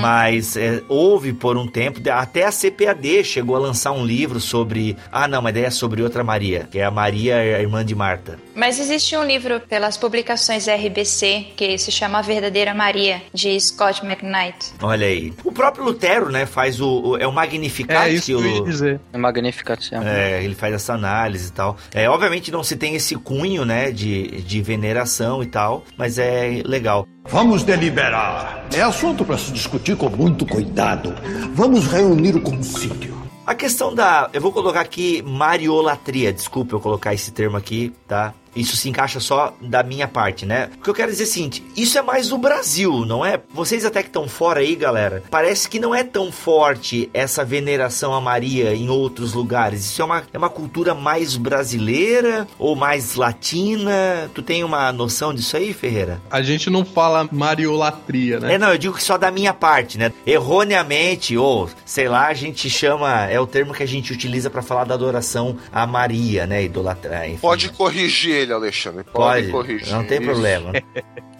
[0.00, 4.96] Mas é, houve por um tempo, até a CPAD chegou a lançar um livro sobre.
[5.10, 7.94] Ah, não, mas daí é sobre outra Maria, que é a Maria, a irmã de
[7.94, 8.38] Marta.
[8.54, 14.04] Mas existe um livro pelas publicações RBC que se chama A Verdadeira Maria, de Scott
[14.04, 14.72] McKnight.
[14.82, 15.32] Olha aí.
[15.44, 17.12] O próprio Lutero, né, faz o.
[17.12, 18.08] o- é o Magnificat.
[18.08, 19.00] É isso que eu ia o, dizer.
[19.12, 19.90] É Magnificat.
[20.04, 21.76] É, ele faz essa análise e tal.
[21.94, 26.62] É, obviamente não se tem esse cunho, né, de, de veneração e tal, mas é
[26.64, 27.06] legal.
[27.24, 28.66] Vamos deliberar.
[28.74, 31.14] É assunto para se discutir com muito cuidado.
[31.54, 33.22] Vamos reunir o concílio.
[33.46, 34.28] A questão da.
[34.32, 36.32] Eu vou colocar aqui mariolatria.
[36.32, 38.34] Desculpa eu colocar esse termo aqui, tá?
[38.54, 40.70] Isso se encaixa só da minha parte, né?
[40.78, 43.40] O que eu quero dizer é o seguinte: isso é mais no Brasil, não é?
[43.52, 48.14] Vocês até que estão fora aí, galera, parece que não é tão forte essa veneração
[48.14, 49.84] a Maria em outros lugares.
[49.84, 54.30] Isso é uma, é uma cultura mais brasileira ou mais latina?
[54.34, 56.20] Tu tem uma noção disso aí, Ferreira?
[56.30, 58.54] A gente não fala mariolatria, né?
[58.54, 60.12] É, não, eu digo que só da minha parte, né?
[60.26, 64.62] Erroneamente, ou sei lá, a gente chama, é o termo que a gente utiliza pra
[64.62, 66.64] falar da adoração a Maria, né?
[66.64, 67.38] Idolatrar, enfim.
[67.38, 69.04] Pode corrigir ele, Alexandre.
[69.04, 69.92] Pode, Pode, corrigir.
[69.92, 70.26] não tem Isso.
[70.30, 70.72] problema.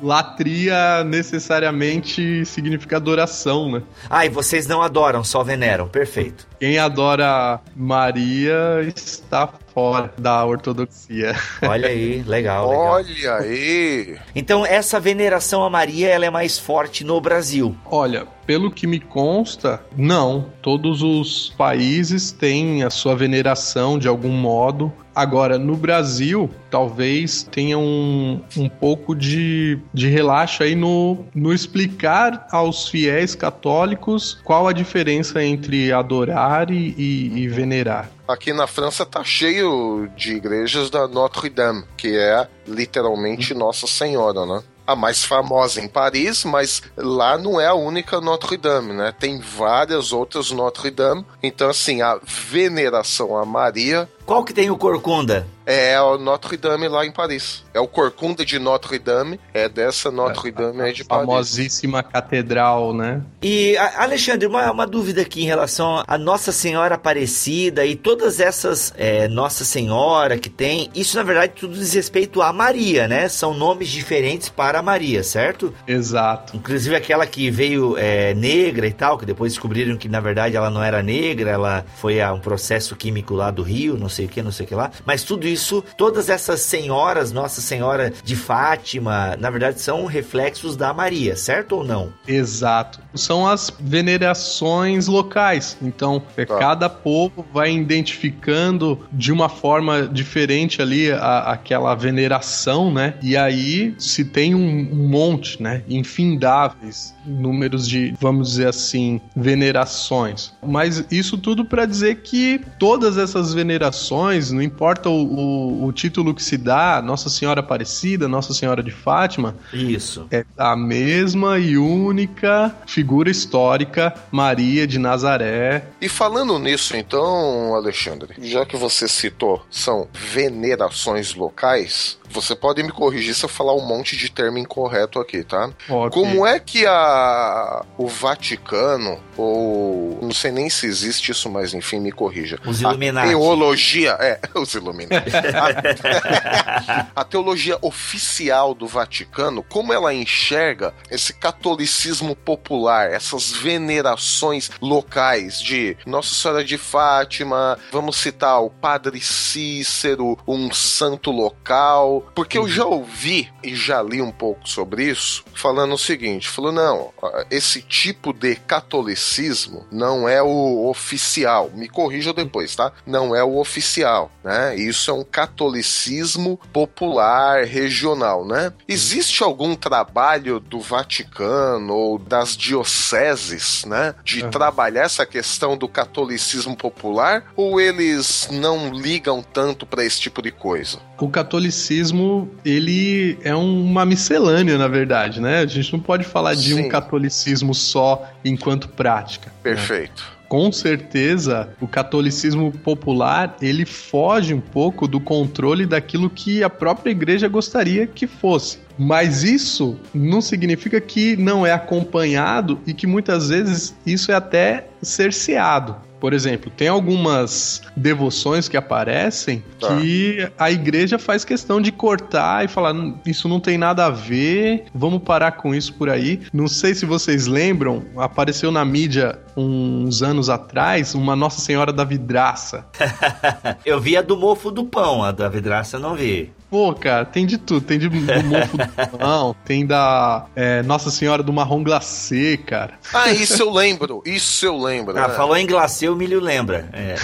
[0.03, 3.83] Latria necessariamente significa adoração, né?
[4.11, 6.47] Ah, e vocês não adoram, só veneram, perfeito.
[6.59, 11.35] Quem adora Maria está fora da ortodoxia.
[11.63, 12.85] Olha aí, legal, legal.
[12.93, 14.19] Olha aí.
[14.35, 17.75] Então, essa veneração a Maria, ela é mais forte no Brasil.
[17.87, 20.47] Olha, pelo que me consta, não.
[20.61, 24.93] Todos os países têm a sua veneração de algum modo.
[25.15, 32.47] Agora, no Brasil, talvez tenha um, um pouco de, de relaxo aí no, no explicar
[32.51, 38.11] aos fiéis católicos qual a diferença entre adorar e, e- e venerar.
[38.27, 44.47] Aqui na França tá cheio de igrejas da Notre Dame, que é literalmente Nossa Senhora,
[44.47, 44.63] né?
[44.87, 49.13] A mais famosa em Paris, mas lá não é a única Notre Dame, né?
[49.19, 51.25] Tem várias outras Notre Dame.
[51.43, 55.47] Então, assim, a veneração a Maria Qual que tem o Corcunda?
[55.65, 57.65] É o Notre Dame lá em Paris.
[57.73, 61.27] É o Corcunda de Notre Dame, é dessa Notre é, Dame aí de Paris.
[61.27, 63.23] Famosíssima catedral, né?
[63.43, 68.93] E, Alexandre, uma, uma dúvida aqui em relação a Nossa Senhora Aparecida e todas essas
[68.97, 73.29] é, Nossa Senhora que tem, isso na verdade tudo diz respeito a Maria, né?
[73.29, 75.73] São nomes diferentes para Maria, certo?
[75.87, 76.57] Exato.
[76.57, 80.71] Inclusive aquela que veio é, negra e tal, que depois descobriram que na verdade ela
[80.71, 84.29] não era negra, ela foi a um processo químico lá do Rio, não sei o
[84.29, 84.91] que, não sei o que lá.
[85.05, 90.93] Mas tudo isso, todas essas senhoras, Nossa Senhora de Fátima, na verdade são reflexos da
[90.93, 92.13] Maria, certo ou não?
[92.27, 93.01] Exato.
[93.15, 95.77] São as venerações locais.
[95.83, 96.59] Então, é, tá.
[96.59, 103.15] cada povo vai identificando de uma forma diferente ali a, aquela veneração, né?
[103.23, 105.83] E aí se tem um, um monte, né?
[105.89, 110.53] Infindáveis números de, vamos dizer assim, venerações.
[110.65, 116.35] Mas isso tudo para dizer que todas essas venerações, não importa o, o, o, título
[116.35, 121.77] que se dá, Nossa Senhora Aparecida, Nossa Senhora de Fátima, isso é a mesma e
[121.77, 125.85] única figura histórica, Maria de Nazaré.
[126.01, 132.91] E falando nisso, então, Alexandre, já que você citou, são venerações locais, você pode me
[132.91, 135.71] corrigir se eu falar um monte de termo incorreto aqui, tá?
[135.89, 136.11] Okay.
[136.11, 142.01] Como é que a o Vaticano ou não sei nem se existe isso, mas enfim,
[142.01, 142.59] me corrija.
[142.67, 143.27] Os Illuminati.
[143.27, 145.32] A teologia, é, os Illuminati.
[147.15, 155.97] a, teologia oficial do Vaticano, como ela enxerga esse catolicismo popular, essas venerações locais de
[156.07, 162.85] Nossa Senhora de Fátima, vamos citar o Padre Cícero, um santo local, porque eu já
[162.85, 167.13] ouvi e já li um pouco sobre isso, falando o seguinte: falou, não,
[167.51, 171.71] esse tipo de catolicismo não é o oficial.
[171.75, 172.93] Me corrija depois, tá?
[173.07, 174.77] Não é o oficial, né?
[174.77, 178.73] Isso é um catolicismo popular, regional, né?
[178.89, 184.15] Existe algum trabalho do Vaticano ou das dioceses, né?
[184.25, 184.51] De uhum.
[184.51, 187.45] trabalhar essa questão do catolicismo popular?
[187.57, 190.99] Ou eles não ligam tanto para esse tipo de coisa?
[191.19, 195.61] O catolicismo catolicismo, ele é uma miscelânea, na verdade, né?
[195.61, 196.85] A gente não pode falar de Sim.
[196.85, 199.47] um catolicismo só enquanto prática.
[199.47, 199.55] Né?
[199.63, 200.23] Perfeito.
[200.23, 200.42] Né?
[200.53, 207.11] Com certeza o catolicismo popular ele foge um pouco do controle daquilo que a própria
[207.11, 208.79] igreja gostaria que fosse.
[208.99, 214.89] Mas isso não significa que não é acompanhado e que muitas vezes isso é até
[215.01, 215.97] cerceado.
[216.23, 219.97] Por exemplo, tem algumas devoções que aparecem tá.
[219.97, 222.95] que a igreja faz questão de cortar e falar:
[223.27, 226.41] isso não tem nada a ver, vamos parar com isso por aí.
[226.53, 232.05] Não sei se vocês lembram, apareceu na mídia uns anos atrás uma Nossa Senhora da
[232.05, 232.87] Vidraça.
[233.85, 236.53] eu vi a do mofo do pão, a da vidraça eu não vi.
[236.73, 237.85] Pô, cara, tem de tudo.
[237.85, 242.95] Tem de do mofo do pão, tem da é, Nossa Senhora do marrom glacê, cara.
[243.13, 244.23] Ah, isso eu lembro.
[244.25, 245.15] Isso eu lembro.
[245.19, 245.35] Ah, né?
[245.35, 246.89] falou em glacê, o milho lembra.
[246.95, 247.17] É.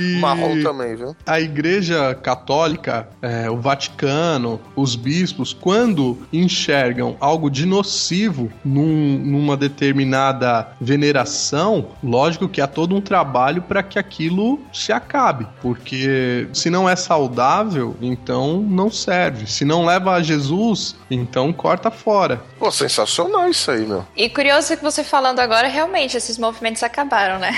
[0.00, 1.14] E Marrom também, viu?
[1.26, 9.56] A Igreja Católica, é, o Vaticano, os bispos, quando enxergam algo de nocivo num, numa
[9.56, 16.70] determinada veneração, lógico que há todo um trabalho para que aquilo se acabe, porque se
[16.70, 19.46] não é saudável, então não serve.
[19.46, 22.42] Se não leva a Jesus, então corta fora.
[22.58, 24.06] Pô, sensacional isso aí, meu.
[24.16, 27.52] E curioso que você falando agora, realmente esses movimentos acabaram, né?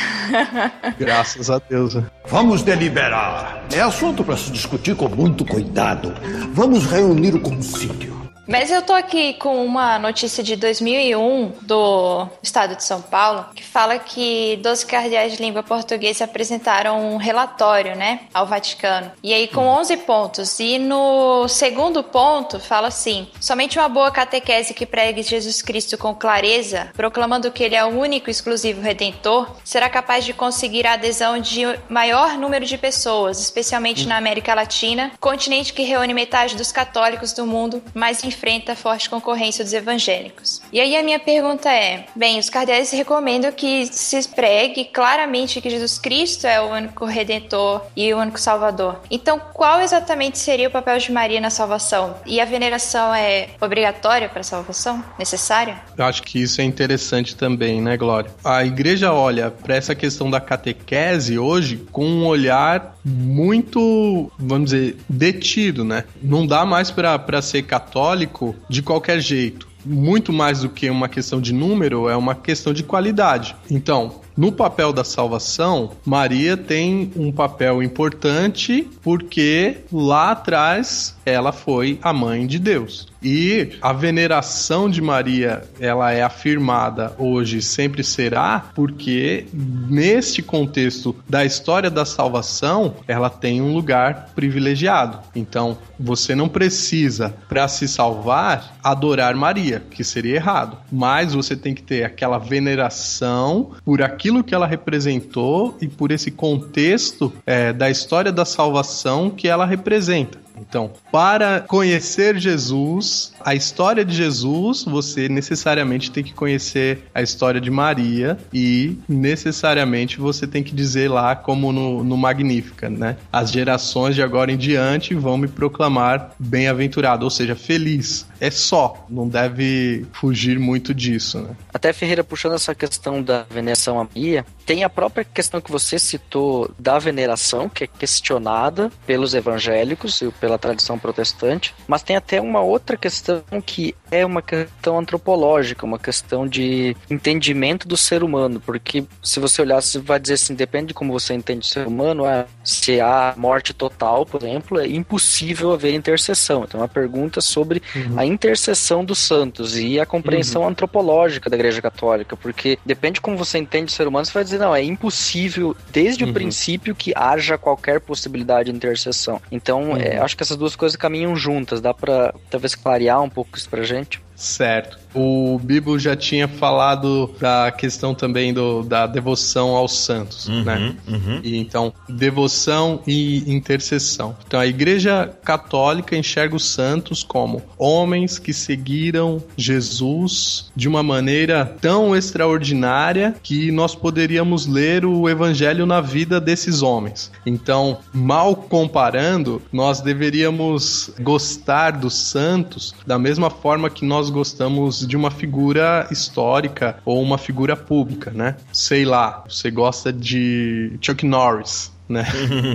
[0.98, 1.96] Graças a Deus.
[2.32, 3.66] Vamos deliberar.
[3.70, 6.14] É assunto para se discutir com muito cuidado.
[6.54, 8.21] Vamos reunir o concílio.
[8.46, 13.62] Mas eu tô aqui com uma notícia de 2001 do estado de São Paulo que
[13.62, 19.12] fala que 12 cardeais de língua portuguesa apresentaram um relatório, né, ao Vaticano.
[19.22, 20.58] E aí com 11 pontos.
[20.58, 26.14] E no segundo ponto fala assim: somente uma boa catequese que pregue Jesus Cristo com
[26.14, 30.94] clareza, proclamando que ele é o único e exclusivo redentor, será capaz de conseguir a
[30.94, 36.72] adesão de maior número de pessoas, especialmente na América Latina, continente que reúne metade dos
[36.72, 40.60] católicos do mundo, mas enfrenta forte concorrência dos evangélicos.
[40.72, 45.70] E aí a minha pergunta é: bem, os cardeais recomendam que se pregue claramente que
[45.70, 49.00] Jesus Cristo é o único redentor e o único salvador.
[49.10, 52.16] Então, qual exatamente seria o papel de Maria na salvação?
[52.26, 55.04] E a veneração é obrigatória para a salvação?
[55.18, 55.80] Necessária?
[55.96, 58.30] Eu acho que isso é interessante também, né, Glória?
[58.44, 64.96] A igreja olha para essa questão da catequese hoje com um olhar muito, vamos dizer,
[65.08, 66.04] detido, né?
[66.22, 68.21] Não dá mais para ser católico
[68.68, 72.82] de qualquer jeito muito mais do que uma questão de número, é uma questão de
[72.82, 73.56] qualidade.
[73.70, 81.98] Então, no papel da salvação, Maria tem um papel importante porque lá atrás ela foi
[82.02, 83.12] a mãe de Deus.
[83.22, 91.44] E a veneração de Maria, ela é afirmada hoje, sempre será, porque neste contexto da
[91.44, 95.20] história da salvação, ela tem um lugar privilegiado.
[95.36, 100.78] Então, você não precisa, para se salvar, adorar Maria, que seria errado.
[100.90, 106.30] Mas você tem que ter aquela veneração por aquilo que ela representou e por esse
[106.30, 110.38] contexto é, da história da salvação que ela representa.
[110.56, 117.60] Então, para conhecer Jesus, a história de Jesus, você necessariamente tem que conhecer a história
[117.60, 123.16] de Maria e necessariamente você tem que dizer lá, como no, no Magnífica, né?
[123.32, 128.26] As gerações de agora em diante vão me proclamar bem-aventurado, ou seja, feliz.
[128.40, 131.50] É só, não deve fugir muito disso, né?
[131.72, 135.98] Até Ferreira, puxando essa questão da veneração a Maria, tem a própria questão que você
[135.98, 142.40] citou da veneração, que é questionada pelos evangélicos e pela tradição protestante, mas tem até
[142.40, 143.31] uma outra questão
[143.64, 149.62] que é uma questão antropológica, uma questão de entendimento do ser humano, porque se você
[149.62, 152.24] olhar, você vai dizer assim, depende de como você entende o ser humano,
[152.64, 156.64] se há morte total, por exemplo, é impossível haver intercessão.
[156.64, 158.18] Então, é uma pergunta sobre uhum.
[158.18, 160.68] a intercessão dos santos e a compreensão uhum.
[160.68, 164.44] antropológica da Igreja Católica, porque depende de como você entende o ser humano, você vai
[164.44, 166.30] dizer, não, é impossível desde uhum.
[166.30, 169.40] o princípio que haja qualquer possibilidade de intercessão.
[169.50, 170.24] Então, é, uhum.
[170.24, 173.82] acho que essas duas coisas caminham juntas, dá para talvez clarear um pouco isso pra
[173.82, 174.22] gente?
[174.36, 174.98] Certo.
[175.14, 180.96] O Bibo já tinha falado da questão também do, da devoção aos santos, uhum, né?
[181.06, 181.40] Uhum.
[181.42, 184.36] E então, devoção e intercessão.
[184.46, 191.64] Então, a Igreja Católica enxerga os santos como homens que seguiram Jesus de uma maneira
[191.80, 197.30] tão extraordinária que nós poderíamos ler o Evangelho na vida desses homens.
[197.44, 205.16] Então, mal comparando, nós deveríamos gostar dos santos da mesma forma que nós gostamos de
[205.16, 208.56] uma figura histórica ou uma figura pública, né?
[208.72, 212.26] Sei lá, você gosta de Chuck Norris, né?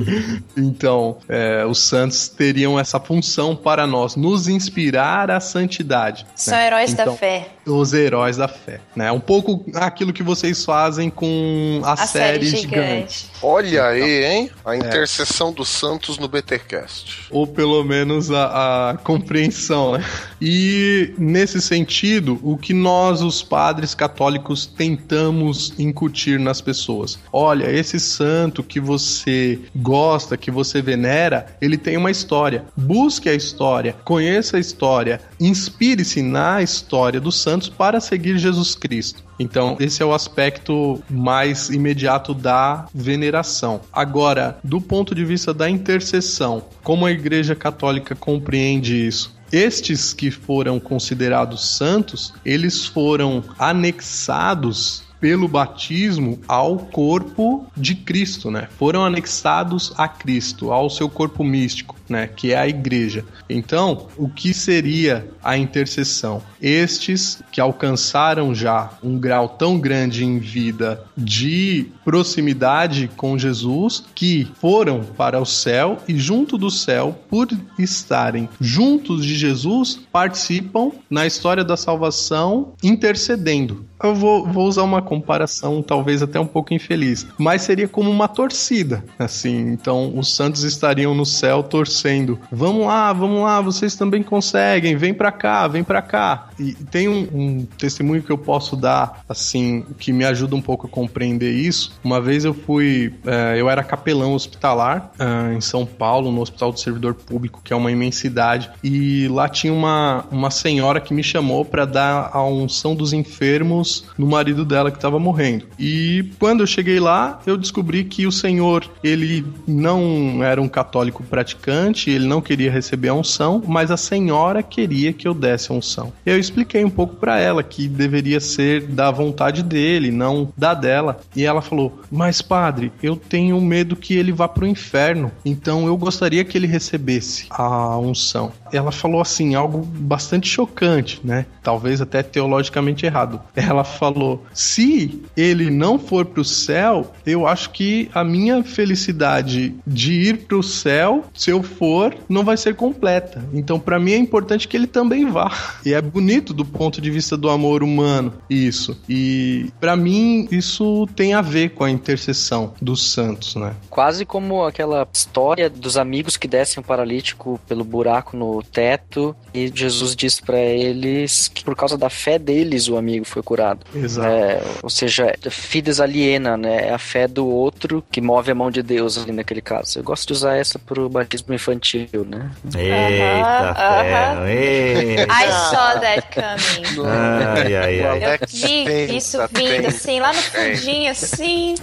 [0.58, 6.26] então, é, os santos teriam essa função para nós, nos inspirar à santidade.
[6.36, 6.68] São né?
[6.68, 7.50] heróis então, da fé.
[7.68, 9.12] Os heróis da fé, né?
[9.12, 12.88] Um pouco aquilo que vocês fazem com a, a série, série gigante.
[12.88, 13.26] gigante.
[13.42, 14.52] Olha então, aí, hein?
[14.66, 14.78] A é.
[14.78, 15.54] intercessão é.
[15.54, 17.28] dos santos no BTcast.
[17.30, 20.06] Ou pelo menos a, a compreensão, né?
[20.42, 27.20] E nesse sentido, o que nós, os padres católicos, tentamos incutir nas pessoas.
[27.32, 32.66] Olha, esse santo que você gosta, que você venera, ele tem uma história.
[32.76, 39.24] Busque a história, conheça a história, inspire-se na história dos santos para seguir Jesus Cristo.
[39.40, 43.82] Então, esse é o aspecto mais imediato da veneração.
[43.94, 49.36] Agora, do ponto de vista da intercessão, como a Igreja Católica compreende isso?
[49.52, 58.68] Estes que foram considerados santos, eles foram anexados pelo batismo ao corpo de Cristo, né?
[58.78, 62.28] Foram anexados a Cristo, ao seu corpo místico, né?
[62.28, 63.26] Que é a igreja.
[63.50, 66.42] Então, o que seria a intercessão?
[66.62, 74.48] Estes que alcançaram já um grau tão grande em vida de proximidade com Jesus, que
[74.60, 77.48] foram para o céu e junto do céu, por
[77.78, 83.86] estarem juntos de Jesus, participam na história da salvação intercedendo.
[84.02, 88.28] Eu vou, vou usar uma comparação talvez até um pouco infeliz, mas seria como uma
[88.28, 89.72] torcida, assim.
[89.72, 92.40] Então, os santos estariam no céu torcendo.
[92.52, 96.47] Vamos lá, vamos lá, vocês também conseguem, vem para cá, vem para cá.
[96.60, 100.88] E tem um, um, testemunho que eu posso dar, assim, que me ajuda um pouco
[100.88, 101.94] a compreender isso.
[102.04, 106.72] Uma vez eu fui, é, eu era capelão hospitalar é, em São Paulo, no Hospital
[106.72, 111.24] do Servidor Público, que é uma imensidade, e lá tinha uma, uma senhora que me
[111.24, 115.66] chamou para dar a unção dos enfermos no marido dela que estava morrendo.
[115.80, 121.24] E quando eu cheguei lá, eu descobri que o senhor, ele não era um católico
[121.24, 125.76] praticante, ele não queria receber a unção, mas a senhora queria que eu desse a
[125.76, 126.14] unção.
[126.26, 131.20] Eu expliquei um pouco para ela que deveria ser da vontade dele, não da dela.
[131.36, 135.98] E ela falou: "Mas padre, eu tenho medo que ele vá pro inferno, então eu
[135.98, 138.52] gostaria que ele recebesse a unção".
[138.72, 141.46] Ela falou assim algo bastante chocante, né?
[141.64, 143.40] Talvez até teologicamente errado.
[143.56, 150.14] Ela falou: "Se ele não for pro céu, eu acho que a minha felicidade de
[150.14, 153.44] ir pro céu, se eu for, não vai ser completa.
[153.54, 155.52] Então, para mim é importante que ele também vá".
[155.86, 158.98] E é bonito bonito do ponto de vista do amor humano, isso.
[159.10, 163.76] E para mim isso tem a ver com a intercessão dos santos, né?
[163.90, 169.72] Quase como aquela história dos amigos que descem o paralítico pelo buraco no teto e
[169.74, 173.86] Jesus diz para eles que por causa da fé deles o amigo foi curado.
[173.96, 174.28] Exato.
[174.28, 176.90] É, ou seja, fides aliena, né?
[176.90, 180.00] É a fé do outro que move a mão de Deus ali naquele caso.
[180.00, 182.52] Eu gosto de usar essa pro batismo infantil, né?
[182.76, 184.48] Eita, Aham, ferro.
[184.48, 185.34] Eita.
[185.34, 187.06] I saw that coming.
[187.08, 188.24] Ai, ai, ai.
[188.24, 191.76] Eu vi isso vindo, assim, lá no fundinho, assim.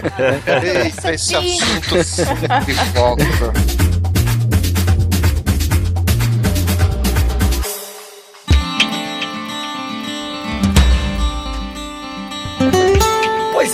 [0.84, 3.24] Eita, esse assunto sempre volta.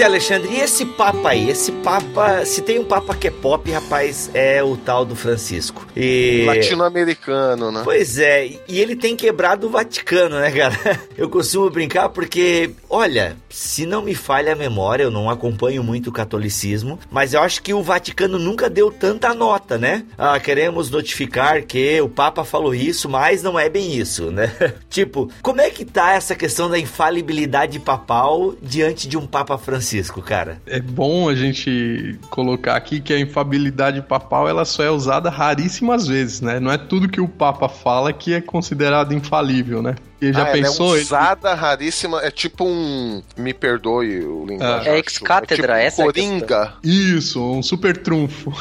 [0.00, 1.50] Pois é, Alexandre, e esse Papa aí?
[1.50, 5.86] Esse Papa, se tem um Papa que é pop, rapaz, é o tal do Francisco.
[5.94, 6.44] E...
[6.46, 7.82] Latino-americano, né?
[7.84, 10.74] Pois é, e ele tem quebrado o Vaticano, né, cara?
[11.18, 16.08] Eu costumo brincar porque, olha, se não me falha a memória, eu não acompanho muito
[16.08, 20.04] o catolicismo, mas eu acho que o Vaticano nunca deu tanta nota, né?
[20.16, 24.50] Ah, queremos notificar que o Papa falou isso, mas não é bem isso, né?
[24.88, 29.89] tipo, como é que tá essa questão da infalibilidade papal diante de um Papa Francisco,
[30.22, 30.60] cara?
[30.66, 36.06] É bom a gente colocar aqui que a infabilidade papal ela só é usada raríssimas
[36.06, 36.60] vezes, né?
[36.60, 39.94] Não é tudo que o Papa fala que é considerado infalível, né?
[40.20, 40.86] E já Ah, pensou?
[40.88, 43.22] Ela é ele- usada raríssima, é tipo um.
[43.36, 44.92] Me perdoe o linguagem.
[44.92, 46.40] É ex-cátedra, é essa é tipo a questão.
[46.40, 46.72] Coringa.
[46.84, 48.52] Isso, um super trunfo.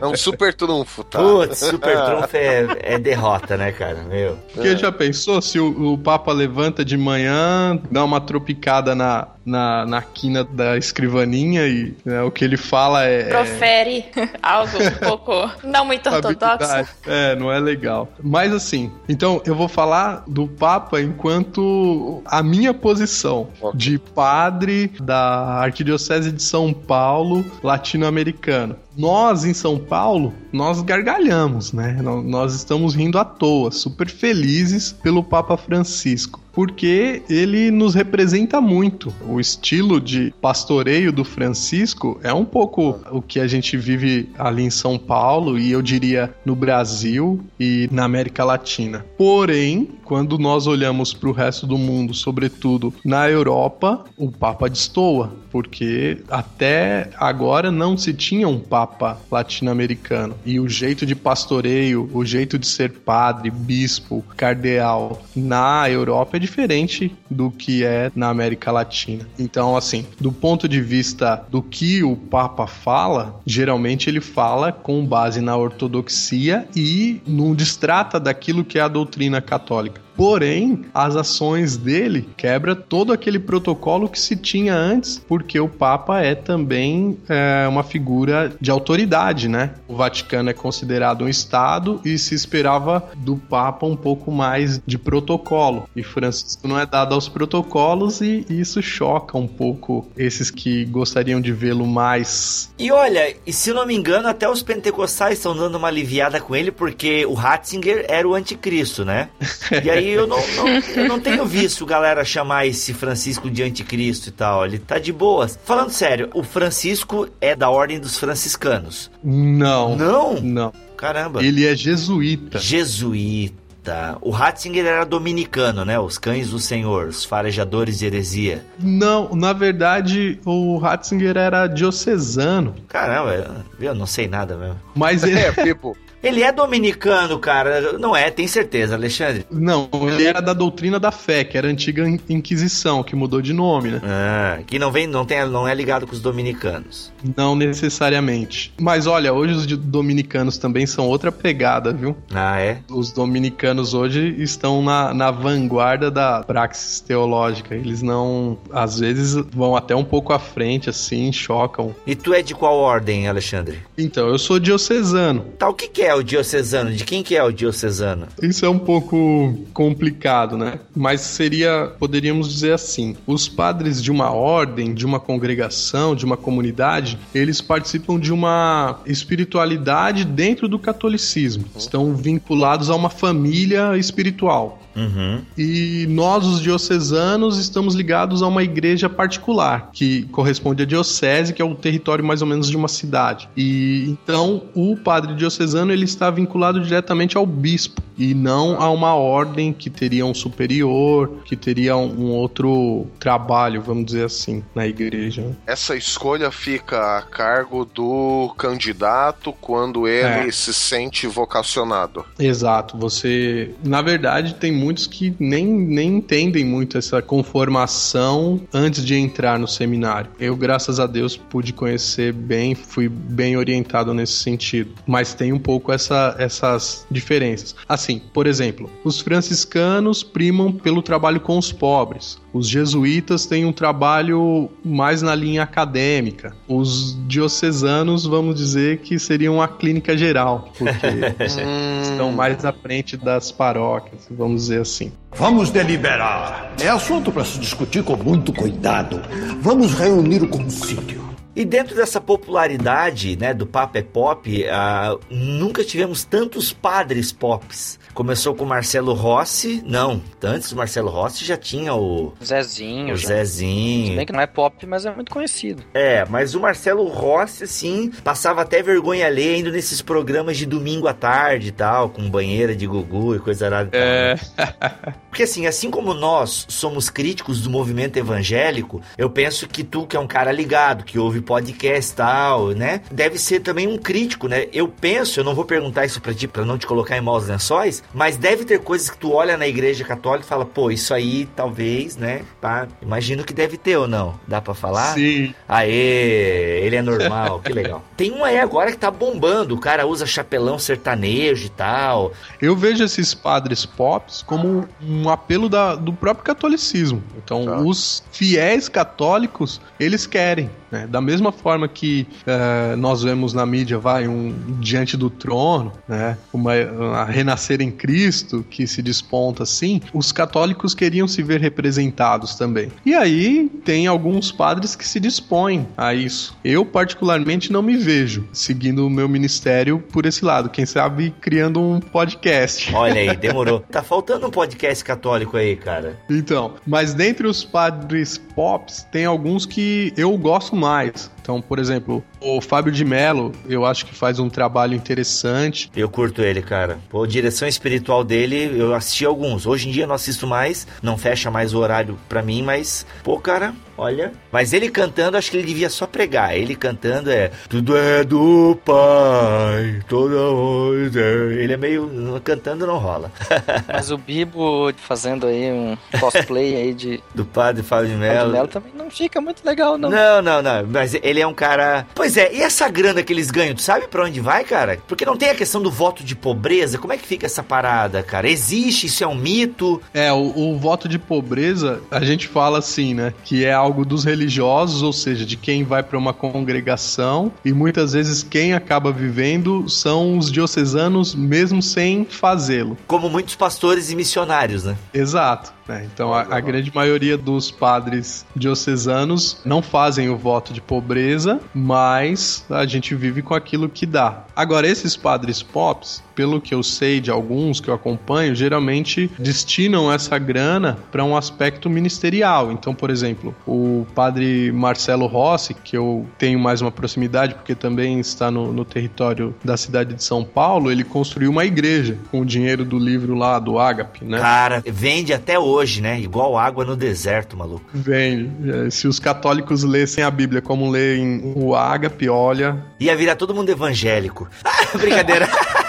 [0.00, 1.18] É um super trunfo, tá?
[1.18, 4.02] Putz, super trunfo é, é derrota, né, cara?
[4.02, 4.36] Meu.
[4.54, 9.86] Porque já pensou se o, o Papa levanta de manhã, dá uma tropicada na, na,
[9.86, 13.24] na quina da escrivaninha e né, o que ele fala é.
[13.24, 14.04] Profere
[14.42, 16.86] algo um pouco não muito ortodoxo.
[17.06, 18.08] É, não é legal.
[18.22, 25.60] Mas assim, então eu vou falar do Papa enquanto a minha posição de padre da
[25.62, 28.76] Arquidiocese de São Paulo, latino-americano.
[28.96, 31.98] Nós em São Paulo, nós gargalhamos, né?
[32.02, 36.40] Nó- Nós estamos rindo à toa, super felizes pelo Papa Francisco.
[36.52, 39.12] Porque ele nos representa muito.
[39.28, 44.62] O estilo de pastoreio do Francisco é um pouco o que a gente vive ali
[44.62, 49.04] em São Paulo e eu diria no Brasil e na América Latina.
[49.18, 55.30] Porém, quando nós olhamos para o resto do mundo, sobretudo na Europa, o Papa destoa,
[55.50, 58.85] porque até agora não se tinha um Papa
[59.30, 60.34] latino-americano.
[60.44, 66.40] E o jeito de pastoreio, o jeito de ser padre, bispo, cardeal na Europa é
[66.40, 69.26] diferente do que é na América Latina.
[69.38, 75.04] Então, assim, do ponto de vista do que o Papa fala, geralmente ele fala com
[75.04, 80.05] base na ortodoxia e não distrata daquilo que é a doutrina católica.
[80.16, 86.20] Porém, as ações dele quebra todo aquele protocolo que se tinha antes, porque o Papa
[86.20, 89.74] é também é, uma figura de autoridade, né?
[89.86, 94.96] O Vaticano é considerado um Estado e se esperava do Papa um pouco mais de
[94.96, 95.88] protocolo.
[95.94, 101.40] E Francisco não é dado aos protocolos e isso choca um pouco esses que gostariam
[101.40, 102.72] de vê-lo mais.
[102.78, 106.56] E olha, e se não me engano, até os pentecostais estão dando uma aliviada com
[106.56, 109.28] ele, porque o Ratzinger era o anticristo, né?
[109.84, 114.28] E aí eu não, não- eu não tenho visto galera chamar esse Francisco de anticristo
[114.28, 114.64] e tal.
[114.66, 115.58] Ele tá de boas.
[115.64, 119.10] Falando sério, o Francisco é da ordem dos franciscanos.
[119.22, 119.96] Não.
[119.96, 120.40] Não?
[120.40, 120.72] Não.
[120.96, 121.44] Caramba.
[121.44, 122.58] Ele é jesuíta.
[122.58, 124.18] Jesuíta.
[124.20, 125.96] O Ratzinger era dominicano, né?
[125.96, 128.64] Os cães do Senhor, os farejadores de heresia.
[128.80, 132.74] Não, na verdade, o Ratzinger era diocesano.
[132.88, 133.34] Caramba,
[133.78, 134.80] eu, eu não sei nada mesmo.
[134.92, 135.38] Mas ele.
[135.38, 135.96] É, tipo,
[136.26, 137.92] Ele é dominicano, cara.
[137.98, 139.46] Não é, tem certeza, Alexandre?
[139.48, 143.52] Não, ele era da doutrina da fé, que era a antiga Inquisição, que mudou de
[143.52, 144.00] nome, né?
[144.02, 147.12] Ah, que não vem, não tem, não é ligado com os dominicanos.
[147.36, 148.72] Não necessariamente.
[148.80, 152.16] Mas olha, hoje os dominicanos também são outra pegada, viu?
[152.34, 152.78] Ah, é?
[152.90, 157.74] Os dominicanos hoje estão na, na vanguarda da praxis teológica.
[157.74, 161.94] Eles não, às vezes, vão até um pouco à frente, assim, chocam.
[162.04, 163.78] E tu é de qual ordem, Alexandre?
[163.96, 165.44] Então, eu sou diocesano.
[165.56, 166.92] Tá, o que, que é o diocesano?
[166.92, 168.26] De quem que é o diocesano?
[168.42, 170.80] Isso é um pouco complicado, né?
[170.94, 176.36] Mas seria, poderíamos dizer assim: os padres de uma ordem, de uma congregação, de uma
[176.36, 181.64] comunidade, eles participam de uma espiritualidade dentro do catolicismo.
[181.76, 184.85] Estão vinculados a uma família espiritual.
[184.96, 185.42] Uhum.
[185.56, 191.60] E nós, os diocesanos, estamos ligados a uma igreja particular, que corresponde à diocese, que
[191.60, 193.48] é o território mais ou menos de uma cidade.
[193.56, 199.14] E então o padre diocesano ele está vinculado diretamente ao bispo e não a uma
[199.14, 205.54] ordem que teria um superior, que teria um outro trabalho, vamos dizer assim, na igreja.
[205.66, 210.52] Essa escolha fica a cargo do candidato quando ele é.
[210.52, 212.24] se sente vocacionado.
[212.38, 212.96] Exato.
[212.96, 219.58] Você, na verdade, tem muitos que nem, nem entendem muito essa conformação antes de entrar
[219.58, 220.30] no seminário.
[220.38, 224.92] Eu, graças a Deus, pude conhecer bem, fui bem orientado nesse sentido.
[225.04, 227.74] Mas tem um pouco essa, essas diferenças.
[227.88, 232.38] Assim, por exemplo, os franciscanos primam pelo trabalho com os pobres.
[232.56, 236.56] Os jesuítas têm um trabalho mais na linha acadêmica.
[236.66, 241.06] Os diocesanos, vamos dizer que seriam a clínica geral, porque
[242.02, 245.12] estão mais à frente das paróquias, vamos dizer assim.
[245.34, 246.72] Vamos deliberar.
[246.80, 249.20] É assunto para se discutir com muito cuidado.
[249.60, 251.35] Vamos reunir o concílio.
[251.56, 257.98] E dentro dessa popularidade né, do Papa é Pop, uh, nunca tivemos tantos padres pops.
[258.12, 263.14] Começou com Marcelo Rossi, não, antes do Marcelo Rossi já tinha o Zezinho.
[263.14, 263.28] O já.
[263.28, 264.08] Zezinho.
[264.08, 265.82] Se bem que não é pop, mas é muito conhecido.
[265.94, 271.08] É, mas o Marcelo Rossi, assim, passava até vergonha alheia indo nesses programas de domingo
[271.08, 273.88] à tarde e tal, com banheira de gugu e coisa nada.
[273.94, 274.34] É.
[275.30, 280.16] Porque assim, assim como nós somos críticos do movimento evangélico, eu penso que tu, que
[280.16, 283.00] é um cara ligado, que ouve podcast tal, né?
[283.10, 284.66] Deve ser também um crítico, né?
[284.72, 287.46] Eu penso, eu não vou perguntar isso pra ti, pra não te colocar em maus
[287.46, 291.14] lençóis, mas deve ter coisas que tu olha na igreja católica e fala, pô, isso
[291.14, 292.42] aí talvez, né?
[292.60, 294.38] Pá, imagino que deve ter ou não.
[294.46, 295.14] Dá para falar?
[295.14, 295.54] Sim.
[295.68, 298.02] Aê, ele é normal, que legal.
[298.16, 302.32] Tem um aí agora que tá bombando, o cara usa chapelão sertanejo e tal.
[302.60, 307.22] Eu vejo esses padres pops como um apelo da, do próprio catolicismo.
[307.36, 307.78] Então, tá.
[307.78, 310.70] os fiéis católicos, eles querem.
[310.90, 311.06] Né?
[311.06, 316.36] Da mesma forma que uh, nós vemos na mídia, vai, um diante do trono, né?
[316.52, 322.54] Uma, uma renascer em Cristo que se desponta assim, os católicos queriam se ver representados
[322.54, 322.90] também.
[323.04, 326.56] E aí tem alguns padres que se dispõem a isso.
[326.64, 330.70] Eu, particularmente, não me vejo seguindo o meu ministério por esse lado.
[330.70, 332.94] Quem sabe criando um podcast.
[332.94, 333.80] Olha aí, demorou.
[333.80, 336.18] tá faltando um podcast católico aí, cara.
[336.28, 341.30] Então, mas dentre os padres pops, tem alguns que eu gosto mais.
[341.46, 345.88] Então, por exemplo, o Fábio de Mello, eu acho que faz um trabalho interessante.
[345.94, 346.98] Eu curto ele, cara.
[347.08, 349.64] Pô, a direção espiritual dele, eu assisti alguns.
[349.64, 353.38] Hoje em dia não assisto mais, não fecha mais o horário pra mim, mas, pô,
[353.38, 354.32] cara, olha.
[354.50, 356.56] Mas ele cantando, acho que ele devia só pregar.
[356.56, 361.62] Ele cantando é Tudo é do Pai, toda voz é.
[361.62, 362.40] Ele é meio.
[362.42, 363.30] Cantando não rola.
[363.86, 367.22] mas o Bibo fazendo aí um cosplay aí de.
[367.34, 368.34] Do padre Fábio de Mello.
[368.34, 370.10] Fábio de Mello também não fica muito legal, não.
[370.10, 370.86] Não, não, não.
[370.88, 372.06] Mas ele ele é um cara.
[372.14, 374.98] Pois é, e essa grana que eles ganham, tu sabe para onde vai, cara?
[375.06, 376.98] Porque não tem a questão do voto de pobreza.
[376.98, 378.48] Como é que fica essa parada, cara?
[378.48, 379.06] Existe?
[379.06, 380.00] Isso é um mito?
[380.14, 383.34] É, o, o voto de pobreza, a gente fala assim, né?
[383.44, 388.14] Que é algo dos religiosos, ou seja, de quem vai para uma congregação e muitas
[388.14, 392.96] vezes quem acaba vivendo são os diocesanos mesmo sem fazê-lo.
[393.06, 394.96] Como muitos pastores e missionários, né?
[395.12, 395.75] Exato.
[395.88, 401.60] É, então a, a, grande maioria dos padres diocesanos não fazem o voto de pobreza,
[401.72, 404.44] mas a gente vive com aquilo que dá.
[404.54, 410.12] Agora, esses padres pops, pelo que eu sei de alguns que eu acompanho, geralmente destinam
[410.12, 412.72] essa grana para um aspecto ministerial.
[412.72, 418.18] Então, por exemplo, o padre Marcelo Rossi, que eu tenho mais uma proximidade porque também
[418.18, 422.44] está no, no território da cidade de São Paulo, ele construiu uma igreja com o
[422.44, 424.38] dinheiro do livro lá do Ágape, né?
[424.38, 426.20] Cara, vende até hoje, né?
[426.20, 427.84] Igual água no deserto, maluco.
[427.92, 428.50] Vende.
[428.70, 432.84] É, se os católicos lessem a Bíblia como leem o Ágape, olha.
[432.98, 434.48] Ia virar todo mundo evangélico.
[434.98, 435.48] Brincadeira.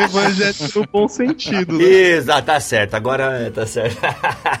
[0.00, 1.84] evangélico no bom sentido, né?
[1.84, 2.94] Exato, tá certo.
[2.94, 3.98] Agora tá certo.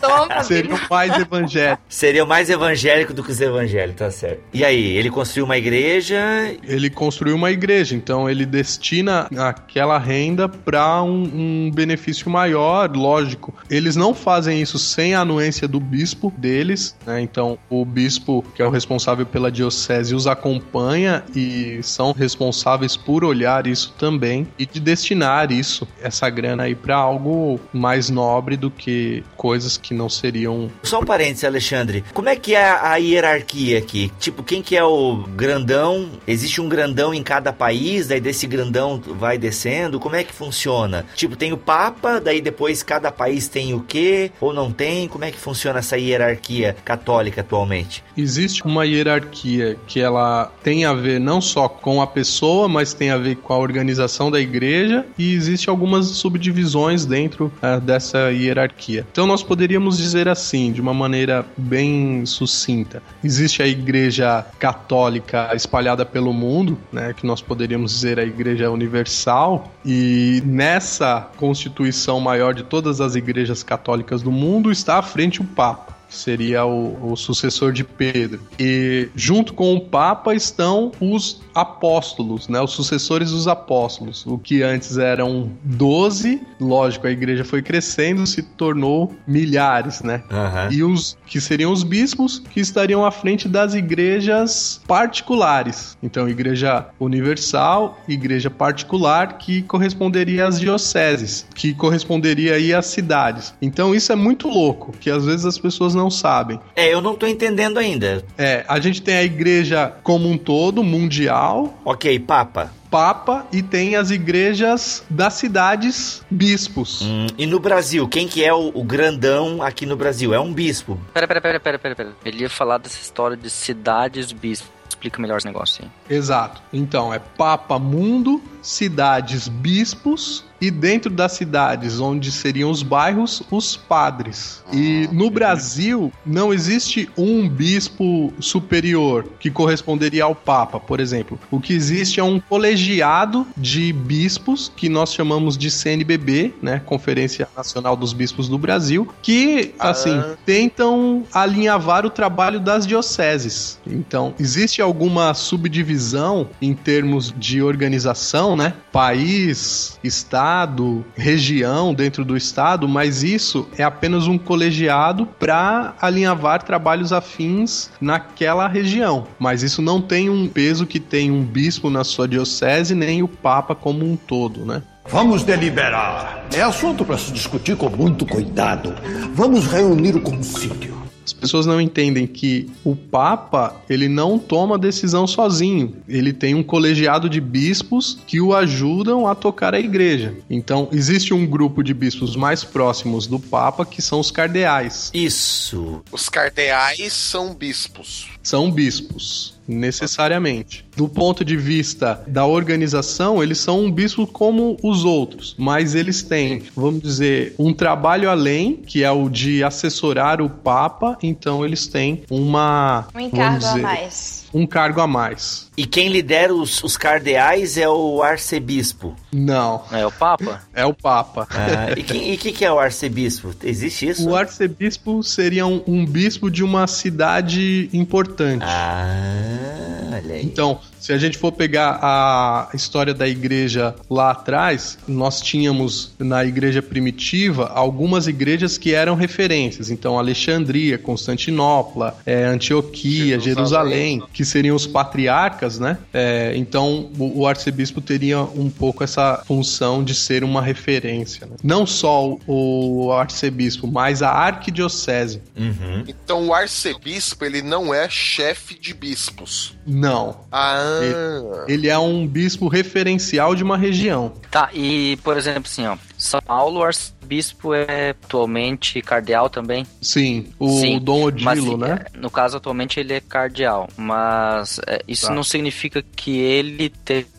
[0.00, 1.82] Toma, Seria mais evangélico.
[1.88, 4.40] Seria mais evangélico do que os evangélicos, tá certo.
[4.52, 6.16] E aí, ele construiu uma igreja?
[6.64, 11.22] Ele construiu uma igreja, então ele destina aquela renda para um,
[11.66, 13.54] um benefício maior, lógico.
[13.70, 17.20] Eles não fazem isso sem a anuência do bispo deles, né?
[17.20, 23.24] Então, o bispo, que é o responsável pela diocese, os acompanha e são responsáveis por
[23.24, 28.56] olhar isso também e de destinar destinar isso, essa grana aí para algo mais nobre
[28.56, 30.70] do que coisas que não seriam.
[30.82, 32.04] Só um parênteses, Alexandre.
[32.14, 34.12] Como é que é a hierarquia aqui?
[34.18, 36.08] Tipo, quem que é o grandão?
[36.26, 39.98] Existe um grandão em cada país, daí desse grandão vai descendo?
[39.98, 41.04] Como é que funciona?
[41.14, 44.30] Tipo, tem o Papa, daí depois cada país tem o quê?
[44.40, 45.08] Ou não tem?
[45.08, 48.04] Como é que funciona essa hierarquia católica atualmente?
[48.16, 53.10] Existe uma hierarquia que ela tem a ver não só com a pessoa, mas tem
[53.10, 59.06] a ver com a organização da igreja e existe algumas subdivisões dentro uh, dessa hierarquia.
[59.10, 63.02] Então nós poderíamos dizer assim, de uma maneira bem sucinta.
[63.22, 69.72] Existe a igreja católica espalhada pelo mundo, né, que nós poderíamos dizer a igreja universal,
[69.84, 75.44] e nessa constituição maior de todas as igrejas católicas do mundo está à frente o
[75.44, 78.40] Papa que seria o, o, sucessor de Pedro.
[78.58, 82.60] E junto com o Papa estão os apóstolos, né?
[82.60, 84.24] Os sucessores dos apóstolos.
[84.26, 90.22] O que antes eram 12, lógico, a igreja foi crescendo, se tornou milhares, né?
[90.30, 90.72] Uhum.
[90.72, 95.96] E os que seriam os bispos que estariam à frente das igrejas particulares.
[96.02, 103.54] Então, igreja universal, igreja particular, que corresponderia às dioceses, que corresponderia aí às cidades.
[103.60, 106.60] Então, isso é muito louco, que às vezes as pessoas não sabem.
[106.74, 108.24] É, eu não tô entendendo ainda.
[108.38, 111.78] É, a gente tem a igreja como um todo, mundial.
[111.84, 112.70] Ok, Papa.
[112.90, 117.02] Papa e tem as igrejas das cidades bispos.
[117.02, 120.32] Hum, e no Brasil, quem que é o, o, grandão aqui no Brasil?
[120.32, 120.98] É um bispo.
[121.12, 122.12] Pera, pera, pera, pera, pera, pera.
[122.24, 124.70] Ele ia falar dessa história de cidades bispos.
[124.88, 126.16] Explica melhor esse negócio aí.
[126.16, 126.62] Exato.
[126.72, 133.76] Então, é Papa Mundo, cidades bispos e dentro das cidades onde seriam os bairros, os
[133.76, 134.62] padres.
[134.72, 141.38] E no Brasil não existe um bispo superior que corresponderia ao papa, por exemplo.
[141.50, 147.48] O que existe é um colegiado de bispos que nós chamamos de CNBB, né, Conferência
[147.56, 150.36] Nacional dos Bispos do Brasil, que assim, ah.
[150.44, 153.78] tentam alinhavar o trabalho das dioceses.
[153.86, 158.74] Então, existe alguma subdivisão em termos de organização, né?
[158.92, 166.62] País, estado estado, região dentro do estado, mas isso é apenas um colegiado para alinhavar
[166.62, 169.26] trabalhos afins naquela região.
[169.40, 173.28] Mas isso não tem um peso que tem um bispo na sua diocese, nem o
[173.28, 174.82] papa como um todo, né?
[175.08, 176.46] Vamos deliberar.
[176.52, 178.94] É assunto para se discutir com muito cuidado.
[179.34, 180.95] Vamos reunir o concílio.
[181.26, 185.96] As pessoas não entendem que o Papa, ele não toma decisão sozinho.
[186.08, 190.36] Ele tem um colegiado de bispos que o ajudam a tocar a igreja.
[190.48, 195.10] Então, existe um grupo de bispos mais próximos do Papa que são os cardeais.
[195.12, 196.00] Isso.
[196.12, 198.28] Os cardeais são bispos.
[198.46, 200.86] São bispos necessariamente.
[200.96, 206.22] Do ponto de vista da organização, eles são um bispo como os outros, mas eles
[206.22, 211.88] têm, vamos dizer, um trabalho além, que é o de assessorar o Papa, então eles
[211.88, 213.08] têm uma.
[213.12, 215.70] Um encargo dizer, a mais um cargo a mais.
[215.76, 219.14] E quem lidera os, os cardeais é o arcebispo?
[219.32, 219.82] Não.
[219.92, 220.62] É o Papa?
[220.74, 221.46] É o Papa.
[221.50, 223.54] Ah, e o que, que, é o arcebispo?
[223.62, 224.28] Existe isso?
[224.28, 228.64] O arcebispo seria um, um bispo de uma cidade importante.
[228.64, 230.44] Ah, olha aí.
[230.44, 236.44] Então, se a gente for pegar a história da igreja lá atrás, nós tínhamos na
[236.44, 239.88] igreja primitiva algumas igrejas que eram referências.
[239.88, 244.18] Então, Alexandria, Constantinopla, é, Antioquia, Jerusalém.
[244.18, 245.96] Jerusalém, que seriam os patriarcas, né?
[246.12, 251.46] É, então, o, o, arcebispo teria um pouco essa função de ser uma referência.
[251.46, 251.54] Né?
[251.62, 255.40] Não só o, o, arcebispo, mas a arquidiocese.
[255.56, 256.02] Uhum.
[256.08, 259.76] Então, o arcebispo, ele não é chefe de bispos.
[259.86, 260.40] Não.
[260.50, 260.95] Ah.
[261.04, 264.32] Ele, ele, é um bispo referencial de uma região.
[264.50, 269.86] Tá, e por exemplo, assim, ó, São Paulo, o arcebispo é atualmente cardeal também?
[270.00, 272.04] Sim, o Sim, Dom Odilo, mas, né?
[272.14, 275.34] No caso, atualmente ele é cardeal, mas é, isso tá.
[275.34, 276.90] não significa que ele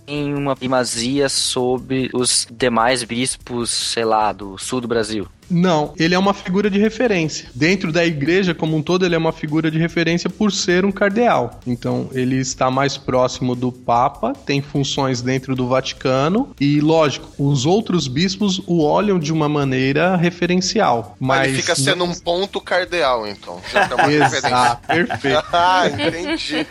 [0.07, 5.27] tem uma primazia sobre os demais bispos, sei lá, do sul do Brasil.
[5.49, 7.49] Não, ele é uma figura de referência.
[7.55, 10.91] Dentro da igreja como um todo, ele é uma figura de referência por ser um
[10.91, 11.59] cardeal.
[11.65, 17.65] Então, ele está mais próximo do Papa, tem funções dentro do Vaticano e, lógico, os
[17.65, 21.15] outros bispos o olham de uma maneira referencial.
[21.19, 23.61] Mas Ele fica sendo um ponto cardeal, então.
[23.71, 24.47] Já é uma referência.
[24.47, 25.43] Exato, perfeito.
[25.53, 26.67] ah, entendi.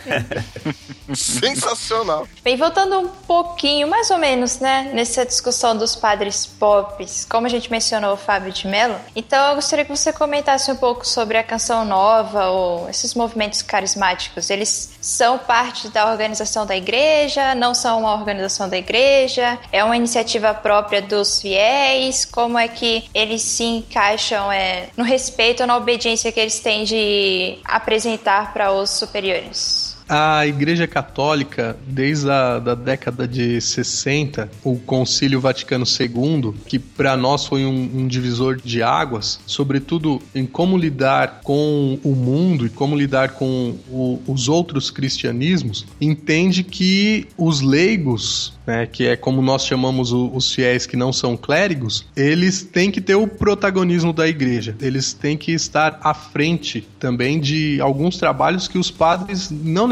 [1.14, 2.28] Sensacional.
[2.42, 7.50] Bem, voltando um pouquinho, mais ou menos, né, nessa discussão dos padres pops, como a
[7.50, 11.36] gente mencionou o Fábio de Mello, então eu gostaria que você comentasse um pouco sobre
[11.36, 14.50] a canção nova ou esses movimentos carismáticos.
[14.50, 17.54] Eles são parte da organização da igreja?
[17.54, 19.58] Não são uma organização da igreja?
[19.72, 22.24] É uma iniciativa própria dos fiéis?
[22.24, 26.84] Como é que eles se encaixam é, no respeito ou na obediência que eles têm
[26.84, 29.95] de apresentar para os superiores?
[30.08, 37.16] A Igreja Católica, desde a da década de 60, o Concílio Vaticano II, que para
[37.16, 42.70] nós foi um, um, divisor de águas, sobretudo em como lidar com o mundo e
[42.70, 49.40] como lidar com o, os outros cristianismos, entende que os leigos né, que é como
[49.40, 54.12] nós chamamos o, os fiéis que não são clérigos, eles têm que ter o protagonismo
[54.12, 54.74] da igreja.
[54.80, 59.86] Eles têm que estar à frente também de alguns trabalhos que os padres não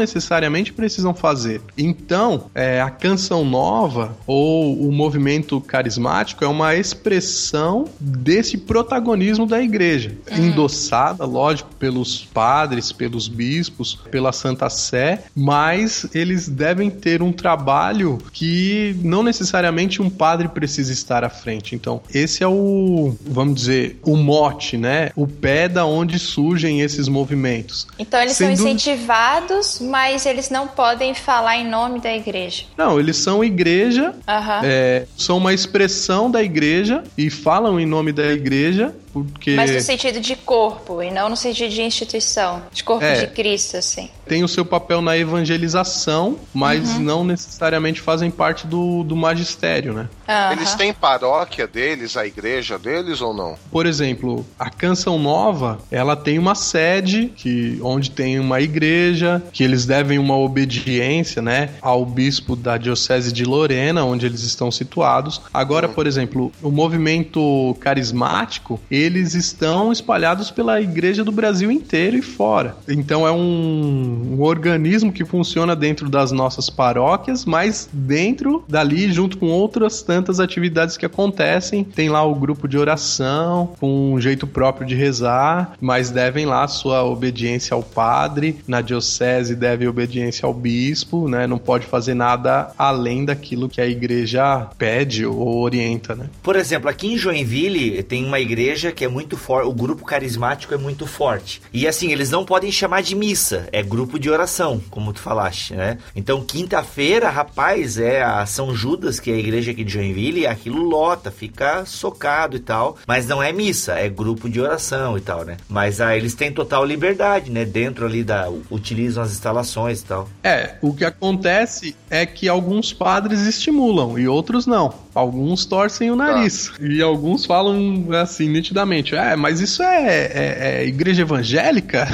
[0.71, 1.61] precisam fazer.
[1.77, 9.61] Então, é, a canção nova ou o movimento carismático é uma expressão desse protagonismo da
[9.61, 10.37] igreja, uhum.
[10.37, 18.17] endossada, lógico, pelos padres, pelos bispos, pela Santa Sé, mas eles devem ter um trabalho
[18.31, 21.75] que não necessariamente um padre precisa estar à frente.
[21.75, 25.11] Então, esse é o, vamos dizer, o mote, né?
[25.15, 27.87] O pé da onde surgem esses movimentos.
[27.97, 32.65] Então, eles são incentivados, mas eles não podem falar em nome da igreja.
[32.75, 34.61] Não, eles são igreja, uhum.
[34.61, 38.93] é, são uma expressão da igreja e falam em nome da igreja,
[39.23, 39.55] porque...
[39.55, 43.27] Mas no sentido de corpo e não no sentido de instituição, de corpo é, de
[43.27, 44.09] Cristo, assim.
[44.25, 46.99] Tem o seu papel na evangelização, mas uhum.
[46.99, 50.09] não necessariamente fazem parte do, do magistério, né?
[50.27, 50.51] Uhum.
[50.51, 53.55] Eles têm paróquia deles, a igreja deles ou não?
[53.71, 59.63] Por exemplo, a Canção Nova, ela tem uma sede que onde tem uma igreja, que
[59.63, 65.41] eles devem uma obediência, né, ao bispo da diocese de Lorena, onde eles estão situados.
[65.53, 65.93] Agora, uhum.
[65.93, 72.75] por exemplo, o movimento carismático, eles estão espalhados pela igreja do Brasil inteiro e fora.
[72.87, 79.37] Então é um, um organismo que funciona dentro das nossas paróquias, mas dentro dali, junto
[79.37, 84.47] com outras tantas atividades que acontecem, tem lá o grupo de oração, com um jeito
[84.47, 90.53] próprio de rezar, mas devem lá sua obediência ao padre, na diocese deve obediência ao
[90.53, 91.47] bispo, né?
[91.47, 96.29] Não pode fazer nada além daquilo que a igreja pede ou orienta, né?
[96.41, 100.73] Por exemplo, aqui em Joinville tem uma igreja que é muito forte, o grupo carismático
[100.73, 101.61] é muito forte.
[101.73, 105.75] E assim, eles não podem chamar de missa, é grupo de oração, como tu falaste,
[105.75, 105.99] né?
[106.15, 110.47] Então, quinta-feira, rapaz, é a São Judas, que é a igreja aqui de Joinville, e
[110.47, 112.97] aquilo lota, fica socado e tal.
[113.05, 115.57] Mas não é missa, é grupo de oração e tal, né?
[115.67, 117.65] Mas ah, eles têm total liberdade, né?
[117.65, 118.49] Dentro ali da.
[118.71, 120.29] utilizam as instalações e tal.
[120.43, 125.04] É, o que acontece é que alguns padres estimulam e outros não.
[125.15, 126.73] Alguns torcem o nariz.
[126.73, 126.85] Ah.
[126.85, 132.05] E alguns falam assim, nitidamente: é, mas isso é, é, é igreja evangélica?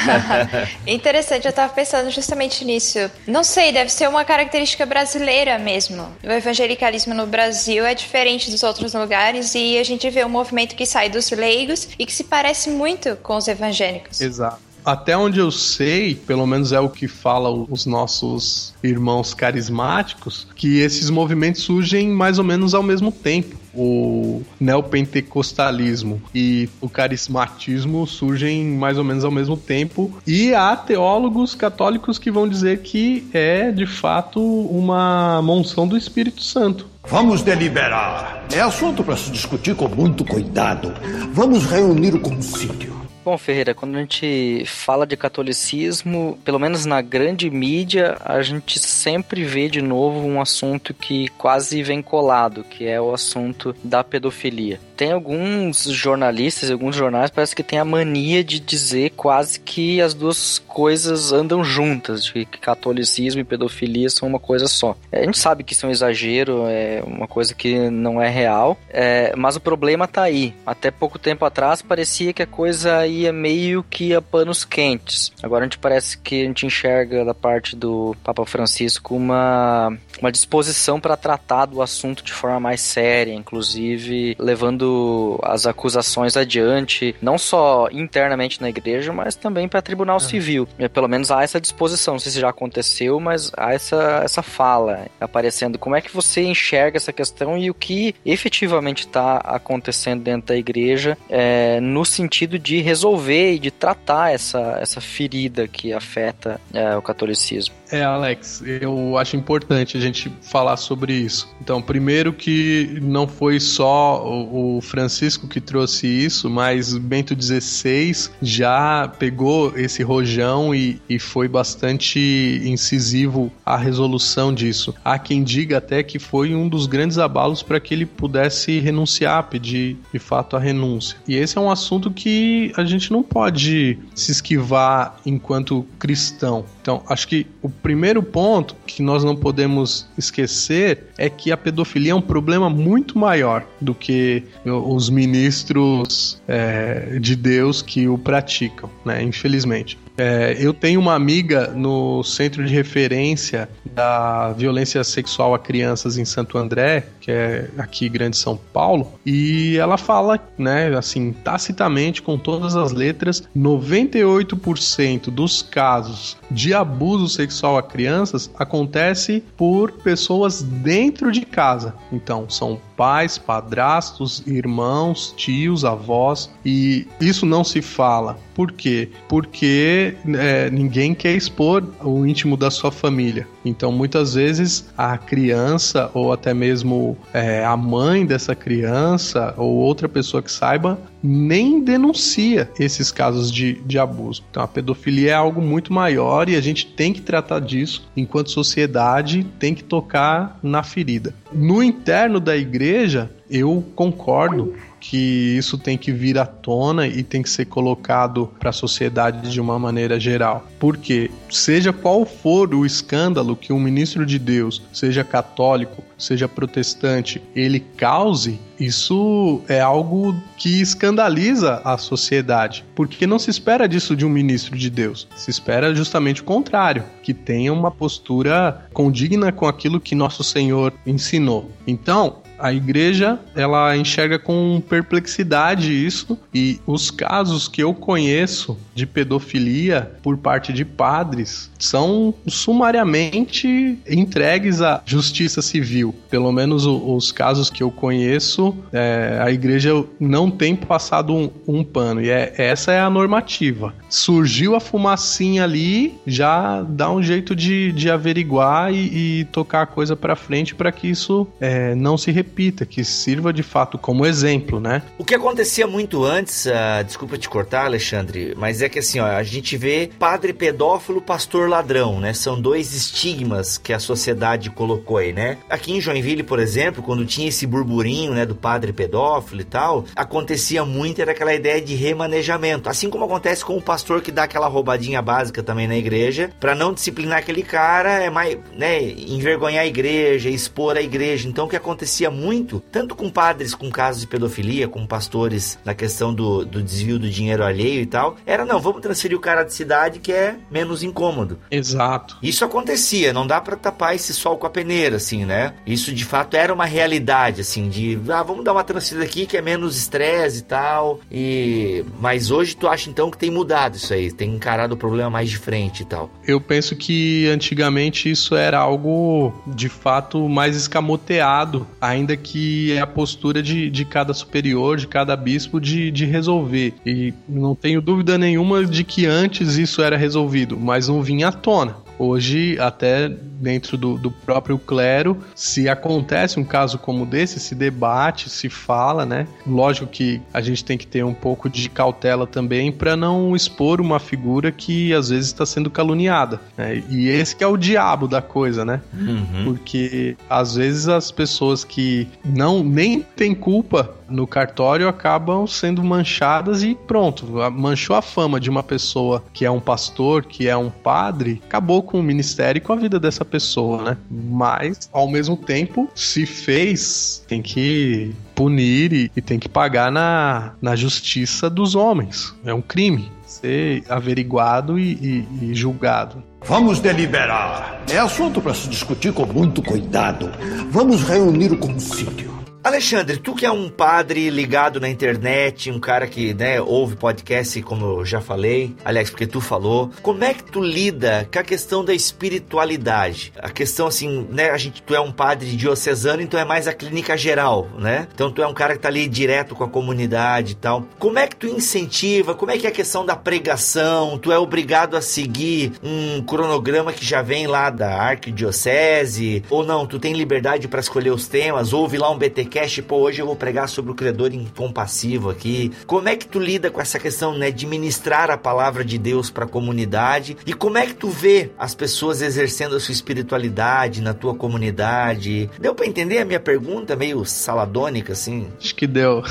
[0.86, 2.98] Interessante, eu tava pensando justamente nisso.
[3.26, 6.06] Não sei, deve ser uma característica brasileira mesmo.
[6.22, 10.76] O evangelicalismo no Brasil é diferente dos outros lugares e a gente vê um movimento
[10.76, 14.20] que sai dos leigos e que se parece muito com os evangélicos.
[14.20, 14.73] Exato.
[14.84, 20.78] Até onde eu sei, pelo menos é o que fala os nossos irmãos carismáticos, que
[20.78, 23.56] esses movimentos surgem mais ou menos ao mesmo tempo.
[23.74, 30.12] O neopentecostalismo e o carismatismo surgem mais ou menos ao mesmo tempo.
[30.26, 36.42] E há teólogos católicos que vão dizer que é de fato uma monção do Espírito
[36.42, 36.86] Santo.
[37.08, 38.44] Vamos deliberar.
[38.52, 40.92] É assunto para se discutir com muito cuidado.
[41.32, 43.03] Vamos reunir o concílio.
[43.24, 48.78] Bom, Ferreira, quando a gente fala de catolicismo, pelo menos na grande mídia, a gente
[48.78, 54.04] sempre vê de novo um assunto que quase vem colado, que é o assunto da
[54.04, 54.78] pedofilia.
[54.96, 60.14] Tem alguns jornalistas, alguns jornais, parece que tem a mania de dizer quase que as
[60.14, 64.96] duas coisas andam juntas, de que catolicismo e pedofilia são uma coisa só.
[65.12, 68.78] A gente sabe que isso é um exagero, é uma coisa que não é real,
[68.88, 70.54] é, mas o problema tá aí.
[70.64, 75.32] Até pouco tempo atrás parecia que a coisa ia meio que a panos quentes.
[75.42, 80.30] Agora a gente parece que a gente enxerga da parte do Papa Francisco uma, uma
[80.30, 87.14] disposição para tratar do assunto de forma mais séria, inclusive levando levando as acusações adiante,
[87.20, 90.68] não só internamente na igreja, mas também para tribunal civil.
[90.78, 94.42] É, pelo menos há essa disposição, não sei se já aconteceu, mas há essa, essa
[94.42, 95.78] fala aparecendo.
[95.78, 100.56] Como é que você enxerga essa questão e o que efetivamente está acontecendo dentro da
[100.56, 106.96] igreja é, no sentido de resolver e de tratar essa, essa ferida que afeta é,
[106.96, 107.74] o catolicismo?
[107.90, 111.54] É, Alex, eu acho importante a gente falar sobre isso.
[111.60, 119.08] Então, primeiro que não foi só o Francisco que trouxe isso, mas Bento XVI já
[119.18, 124.94] pegou esse rojão e, e foi bastante incisivo a resolução disso.
[125.04, 129.48] Há quem diga até que foi um dos grandes abalos para que ele pudesse renunciar,
[129.48, 131.16] pedir de fato a renúncia.
[131.26, 136.64] E esse é um assunto que a gente não pode se esquivar enquanto cristão.
[136.80, 142.12] Então, acho que o primeiro ponto que nós não podemos esquecer é que a pedofilia
[142.12, 148.90] é um problema muito maior do que os ministros é, de Deus que o praticam,
[149.04, 149.22] né?
[149.22, 149.98] Infelizmente.
[150.16, 156.24] É, eu tenho uma amiga no centro de referência da violência sexual a crianças em
[156.24, 162.38] Santo André, que é aqui Grande São Paulo, e ela fala, né, assim, tacitamente, com
[162.38, 171.32] todas as letras, 98% dos casos de abuso sexual a crianças acontece por pessoas dentro
[171.32, 171.94] de casa.
[172.12, 178.38] Então, são pais, padrastos, irmãos, tios, avós, e isso não se fala.
[178.54, 179.08] Por quê?
[179.28, 183.46] Porque é, ninguém quer expor o íntimo da sua família.
[183.64, 190.08] Então, muitas vezes, a criança, ou até mesmo é, a mãe dessa criança, ou outra
[190.08, 194.44] pessoa que saiba, nem denuncia esses casos de, de abuso.
[194.50, 198.50] Então, a pedofilia é algo muito maior e a gente tem que tratar disso enquanto
[198.50, 201.34] sociedade, tem que tocar na ferida.
[201.50, 204.74] No interno da igreja, eu concordo
[205.10, 209.50] que isso tem que vir à tona e tem que ser colocado para a sociedade
[209.50, 210.66] de uma maneira geral.
[210.78, 217.42] Porque, seja qual for o escândalo que um ministro de Deus, seja católico, seja protestante,
[217.54, 222.82] ele cause, isso é algo que escandaliza a sociedade.
[222.94, 225.28] Porque não se espera disso de um ministro de Deus.
[225.36, 230.94] Se espera justamente o contrário, que tenha uma postura condigna com aquilo que nosso Senhor
[231.06, 231.70] ensinou.
[231.86, 239.06] Então, a igreja ela enxerga com perplexidade isso e os casos que eu conheço de
[239.06, 246.14] pedofilia por parte de padres são sumariamente entregues à justiça civil.
[246.30, 251.84] Pelo menos os casos que eu conheço, é, a igreja não tem passado um, um
[251.84, 253.94] pano e é, essa é a normativa.
[254.08, 259.86] Surgiu a fumacinha ali, já dá um jeito de, de averiguar e, e tocar a
[259.86, 263.96] coisa para frente para que isso é, não se repita repita, que sirva de fato
[263.96, 265.02] como exemplo, né?
[265.18, 269.26] O que acontecia muito antes, uh, desculpa te cortar, Alexandre, mas é que assim, ó,
[269.26, 272.34] a gente vê padre pedófilo, pastor ladrão, né?
[272.34, 275.56] São dois estigmas que a sociedade colocou aí, né?
[275.68, 280.04] Aqui em Joinville, por exemplo, quando tinha esse burburinho, né, do padre pedófilo e tal,
[280.14, 284.44] acontecia muito era aquela ideia de remanejamento, assim como acontece com o pastor que dá
[284.44, 289.84] aquela roubadinha básica também na igreja, para não disciplinar aquele cara, é mais, né, envergonhar
[289.84, 291.48] a igreja, expor a igreja.
[291.48, 295.94] Então o que acontecia muito tanto com padres com casos de pedofilia, com pastores na
[295.94, 299.62] questão do, do desvio do dinheiro alheio e tal, era não, vamos transferir o cara
[299.62, 301.58] de cidade que é menos incômodo.
[301.70, 302.36] Exato.
[302.42, 305.74] Isso acontecia, não dá para tapar esse sol com a peneira, assim, né?
[305.86, 309.56] Isso de fato era uma realidade, assim, de ah, vamos dar uma transferida aqui que
[309.56, 311.20] é menos estresse e tal.
[311.30, 315.30] E mas hoje tu acha então que tem mudado isso aí, tem encarado o problema
[315.30, 316.30] mais de frente e tal.
[316.46, 323.06] Eu penso que antigamente isso era algo de fato mais escamoteado, ainda que é a
[323.06, 326.94] postura de, de cada superior, de cada bispo, de, de resolver.
[327.04, 331.52] E não tenho dúvida nenhuma de que antes isso era resolvido, mas não vinha à
[331.52, 331.96] tona.
[332.18, 338.50] Hoje, até dentro do, do, próprio clero, se acontece um caso como desse, se debate,
[338.50, 339.46] se fala, né?
[339.66, 344.00] Lógico que a gente tem que ter um pouco de cautela também para não expor
[344.00, 346.60] uma figura que às vezes está sendo caluniada.
[346.76, 347.02] Né?
[347.08, 349.00] E esse que é o diabo da coisa, né?
[349.12, 349.64] Uhum.
[349.64, 356.82] Porque às vezes as pessoas que não nem têm culpa no cartório acabam sendo manchadas
[356.82, 360.90] e pronto, manchou a fama de uma pessoa que é um pastor, que é um
[360.90, 364.16] padre, acabou com o ministério e com a vida dessa pessoa, né?
[364.30, 370.72] Mas, ao mesmo tempo, se fez, tem que punir e, e tem que pagar na,
[370.80, 372.54] na justiça dos homens.
[372.64, 376.42] É um crime ser averiguado e, e, e julgado.
[376.62, 378.02] Vamos deliberar.
[378.10, 380.50] É assunto para se discutir com muito cuidado.
[380.90, 382.63] Vamos reunir o concílio.
[382.84, 387.80] Alexandre, tu que é um padre ligado na internet, um cara que, né, ouve podcast,
[387.80, 391.62] como eu já falei, aliás, porque tu falou, como é que tu lida com a
[391.62, 393.54] questão da espiritualidade?
[393.58, 396.92] A questão assim, né, a gente, tu é um padre diocesano, então é mais a
[396.92, 398.28] clínica geral, né?
[398.34, 401.06] Então tu é um cara que tá ali direto com a comunidade e tal.
[401.18, 402.54] Como é que tu incentiva?
[402.54, 404.36] Como é que é a questão da pregação?
[404.36, 409.64] Tu é obrigado a seguir um cronograma que já vem lá da arquidiocese?
[409.70, 411.94] Ou não, tu tem liberdade para escolher os temas?
[411.94, 415.92] Ouve lá um BTQ podcast, pô, hoje eu vou pregar sobre o credor incompassivo aqui.
[416.08, 419.48] Como é que tu lida com essa questão, né, de ministrar a palavra de Deus
[419.48, 420.56] para a comunidade?
[420.66, 425.70] E como é que tu vê as pessoas exercendo a sua espiritualidade na tua comunidade?
[425.80, 428.66] Deu para entender a minha pergunta meio saladônica assim?
[428.80, 429.44] Acho que deu.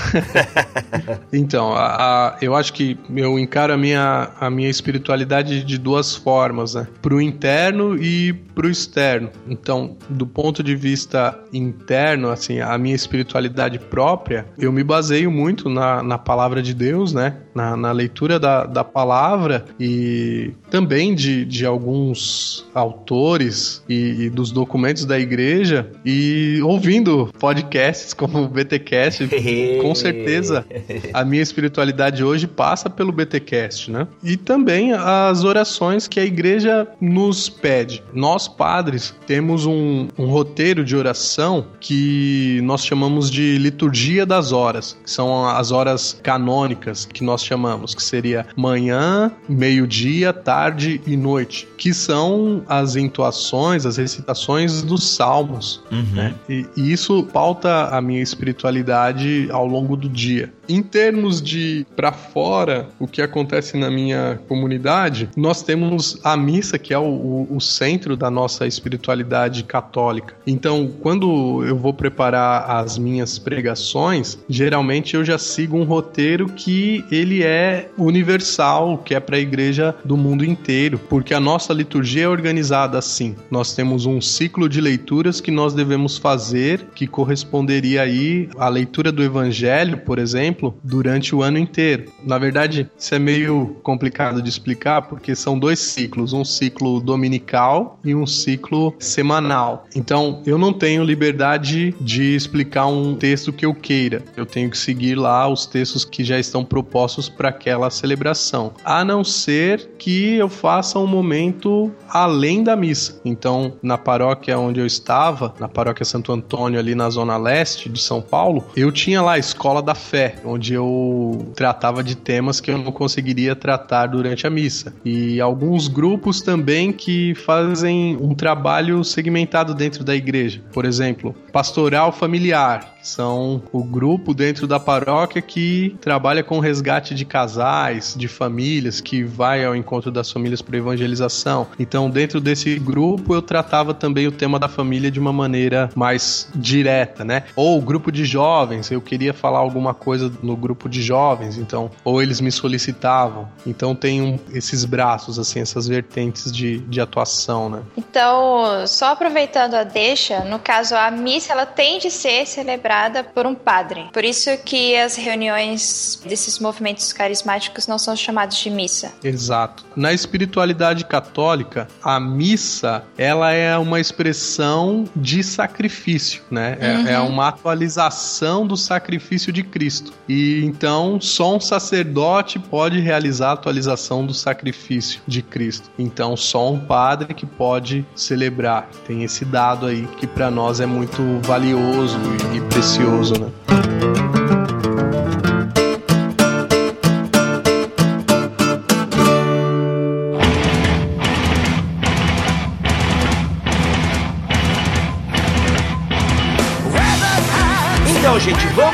[1.32, 6.14] então, a, a, eu acho que eu encaro a minha, a minha espiritualidade de duas
[6.14, 6.88] formas, né?
[7.02, 9.32] Pro interno e pro externo.
[9.48, 15.30] Então, do ponto de vista interno, assim, a minha espiritualidade espiritualidade própria, eu me baseio
[15.30, 17.38] muito na, na palavra de Deus, né?
[17.54, 24.52] Na, na leitura da, da palavra e também de, de alguns autores e, e dos
[24.52, 29.30] documentos da igreja e ouvindo podcasts como o BTcast,
[29.80, 30.66] com certeza
[31.14, 34.08] a minha espiritualidade hoje passa pelo BTcast, né?
[34.24, 38.04] E também as orações que a igreja nos pede.
[38.12, 44.52] Nós padres temos um, um roteiro de oração que nós chamamos chamamos de liturgia das
[44.52, 50.63] horas, que são as horas canônicas que nós chamamos, que seria manhã, meio-dia, tarde
[51.06, 56.04] e noite, que são as entoações, as recitações dos salmos, uhum.
[56.14, 56.36] né?
[56.50, 60.52] E, e isso pauta a minha espiritualidade ao longo do dia.
[60.68, 66.80] Em termos de para fora, o que acontece na minha comunidade, nós temos a missa,
[66.80, 70.36] que é o, o, o centro da nossa espiritualidade católica.
[70.48, 77.04] Então, quando eu vou preparar as minhas pregações, geralmente eu já sigo um roteiro que
[77.12, 82.24] ele é universal, que é para a igreja do mundo inteiro, porque a nossa liturgia
[82.24, 83.36] é organizada assim.
[83.52, 89.12] Nós temos um ciclo de leituras que nós devemos fazer, que corresponderia aí à leitura
[89.12, 90.53] do evangelho, por exemplo,
[90.84, 92.12] durante o ano inteiro.
[92.24, 98.00] Na verdade, isso é meio complicado de explicar porque são dois ciclos, um ciclo dominical
[98.04, 99.86] e um ciclo semanal.
[99.96, 104.24] Então, eu não tenho liberdade de explicar um texto que eu queira.
[104.36, 108.74] Eu tenho que seguir lá os textos que já estão propostos para aquela celebração.
[108.84, 113.20] A não ser que eu faça um momento além da missa.
[113.26, 118.02] Então, na paróquia onde eu estava, na paróquia Santo Antônio, ali na zona leste de
[118.02, 122.72] São Paulo, eu tinha lá a Escola da Fé, onde eu tratava de temas que
[122.72, 124.94] eu não conseguiria tratar durante a missa.
[125.04, 130.62] E alguns grupos também que fazem um trabalho segmentado dentro da igreja.
[130.72, 137.26] Por exemplo, pastoral familiar, são o grupo dentro da paróquia que trabalha com resgate de
[137.26, 141.68] casais, de famílias, que vai ao encontro das famílias para evangelização.
[141.78, 146.50] Então, dentro desse grupo, eu tratava também o tema da família de uma maneira mais
[146.56, 147.44] direta, né?
[147.56, 152.22] Ou grupo de jovens, eu queria falar alguma coisa no grupo de jovens, então, ou
[152.22, 153.50] eles me solicitavam.
[153.66, 157.82] Então, tem um, esses braços, assim, essas vertentes de, de atuação, né?
[157.98, 163.24] Então, só aproveitando a deixa, no caso, a missa, ela tem de ser celebrada celebrada
[163.24, 164.06] por um padre.
[164.14, 169.12] Por isso que as reuniões desses movimentos carismáticos não são chamadas de missa.
[169.24, 169.84] Exato.
[169.96, 176.78] Na espiritualidade católica, a missa ela é uma expressão de sacrifício, né?
[176.80, 177.08] É, uhum.
[177.08, 180.14] é uma atualização do sacrifício de Cristo.
[180.28, 185.90] E então só um sacerdote pode realizar a atualização do sacrifício de Cristo.
[185.98, 188.88] Então só um padre que pode celebrar.
[189.08, 192.18] Tem esse dado aí que para nós é muito valioso
[192.54, 194.43] e, e precioso, né?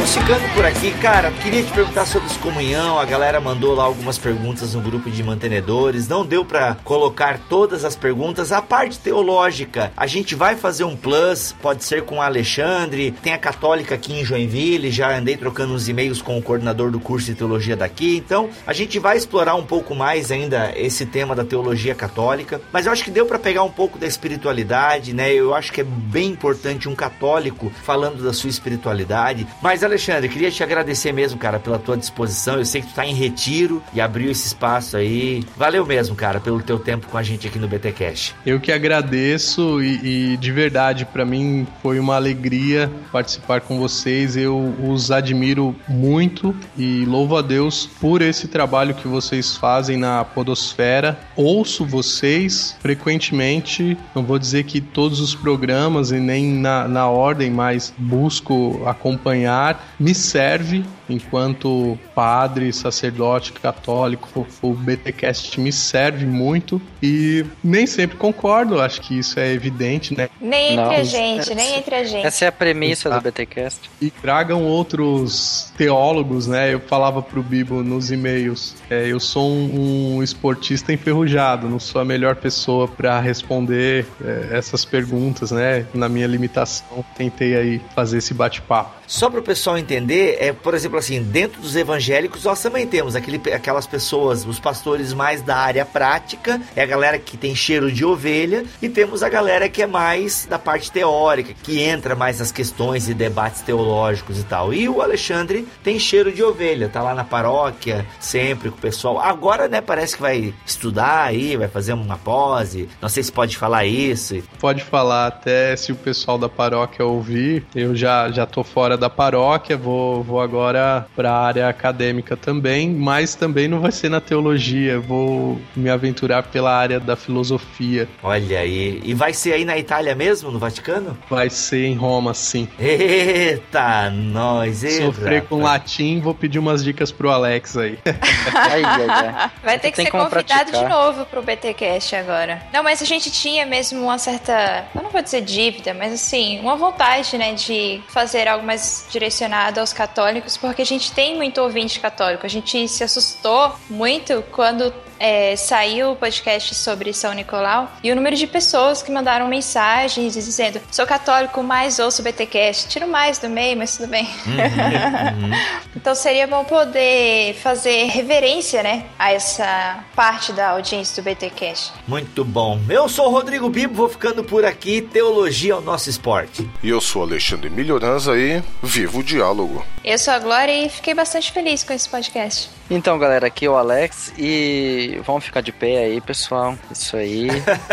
[0.10, 0.92] Vamos ficando por aqui.
[1.00, 2.98] Cara, queria te perguntar sobre excomunhão.
[2.98, 6.08] A galera mandou lá algumas perguntas no grupo de mantenedores.
[6.08, 8.52] Não deu para colocar todas as perguntas.
[8.52, 13.12] A parte teológica, a gente vai fazer um plus, pode ser com o Alexandre.
[13.12, 14.92] Tem a Católica aqui em Joinville.
[14.92, 18.18] Já andei trocando uns e-mails com o coordenador do curso de teologia daqui.
[18.18, 22.62] Então, a gente vai explorar um pouco mais ainda esse tema da teologia católica.
[22.72, 25.32] Mas eu acho que deu para pegar um pouco da espiritualidade, né?
[25.32, 29.48] Eu acho que é bem importante um católico falando da sua espiritualidade.
[29.62, 32.58] Mas, Alexandre, queria te agradecer mesmo, cara, pela tua disposição.
[32.58, 35.44] Eu sei que tu tá em retiro e abriu esse espaço aí.
[35.58, 38.36] Valeu mesmo, cara, pelo teu tempo com a gente aqui no BTcast.
[38.46, 44.36] Eu que agradeço e, e de verdade, para mim foi uma alegria participar com vocês.
[44.36, 50.24] Eu os admiro muito e louvo a Deus por esse trabalho que vocês fazem na
[50.24, 51.20] Podosfera.
[51.36, 57.50] Ouço vocês frequentemente, não vou dizer que todos os programas e nem na, na ordem,
[57.50, 59.89] mas busco acompanhar.
[59.98, 68.82] Me serve enquanto padre, sacerdote católico, o BTcast me serve muito e nem sempre concordo,
[68.82, 70.30] acho que isso é evidente, né?
[70.40, 70.92] Nem entre Não.
[70.92, 72.26] a gente, nem entre a gente.
[72.26, 73.90] Essa é a premissa do BTcast.
[74.02, 76.74] E tragam outros teólogos, né?
[76.74, 82.02] Eu falava pro Bibo nos e-mails, é, eu sou um, um, esportista enferrujado, não sou
[82.02, 85.86] a melhor pessoa para responder é, essas perguntas, né?
[85.94, 89.00] Na minha limitação, tentei aí fazer esse bate-papo.
[89.08, 93.16] Só para o pessoal entender, é, por exemplo, assim, dentro dos evangélicos nós também temos
[93.16, 97.92] aquele, aquelas pessoas, os pastores mais da área prática, é a galera que tem cheiro
[97.92, 102.40] de ovelha, e temos a galera que é mais da parte teórica, que entra mais
[102.40, 104.74] nas questões e debates teológicos e tal.
[104.74, 109.20] E o Alexandre tem cheiro de ovelha, tá lá na paróquia, sempre com o pessoal.
[109.20, 112.90] Agora, né, parece que vai estudar aí, vai fazer uma pose.
[113.02, 114.42] Não sei se pode falar isso.
[114.60, 119.10] Pode falar, até se o pessoal da paróquia ouvir, eu já, já tô fora da
[119.10, 124.22] paróquia, vou, vou agora para a área acadêmica também, mas também não vai ser na
[124.22, 128.08] teologia, vou me aventurar pela área da filosofia.
[128.24, 131.18] Olha aí, e vai ser aí na Itália mesmo, no Vaticano?
[131.30, 132.68] Vai ser em Roma, sim.
[132.80, 138.00] Eita, nós, Sofrer com latim, vou pedir umas dicas pro Alex aí.
[138.06, 139.52] ai, ai, ai.
[139.64, 140.84] Vai ter que ser convidado praticar.
[140.84, 142.62] de novo pro BTcast agora.
[142.74, 146.60] Não, mas a gente tinha mesmo uma certa, eu não vou dizer dívida, mas assim,
[146.60, 151.60] uma vontade, né, de fazer algo mais direcionado aos católicos, porque a gente tem muito
[151.62, 152.46] ouvinte católico.
[152.46, 158.16] A gente se assustou muito quando é, saiu o podcast sobre São Nicolau e o
[158.16, 162.88] número de pessoas que mandaram mensagens dizendo: sou católico, mas ouço o BTcast.
[162.88, 164.28] Tiro mais do meio, mas tudo bem.
[164.46, 165.52] Uhum, uhum.
[165.96, 171.94] então seria bom poder fazer reverência, né, a essa parte da audiência do BTcast.
[172.08, 172.80] Muito bom.
[172.90, 175.02] Eu sou o Rodrigo Bibo, vou ficando por aqui.
[175.02, 176.70] Teologia é o nosso esporte.
[176.82, 179.86] E eu sou Alexandre Melhoranza e vivo o diálogo.
[180.04, 182.79] Eu sou a Glória e fiquei bastante feliz com esse podcast.
[182.90, 186.76] Então, galera, aqui é o Alex e vamos ficar de pé aí, pessoal.
[186.92, 187.48] Isso aí.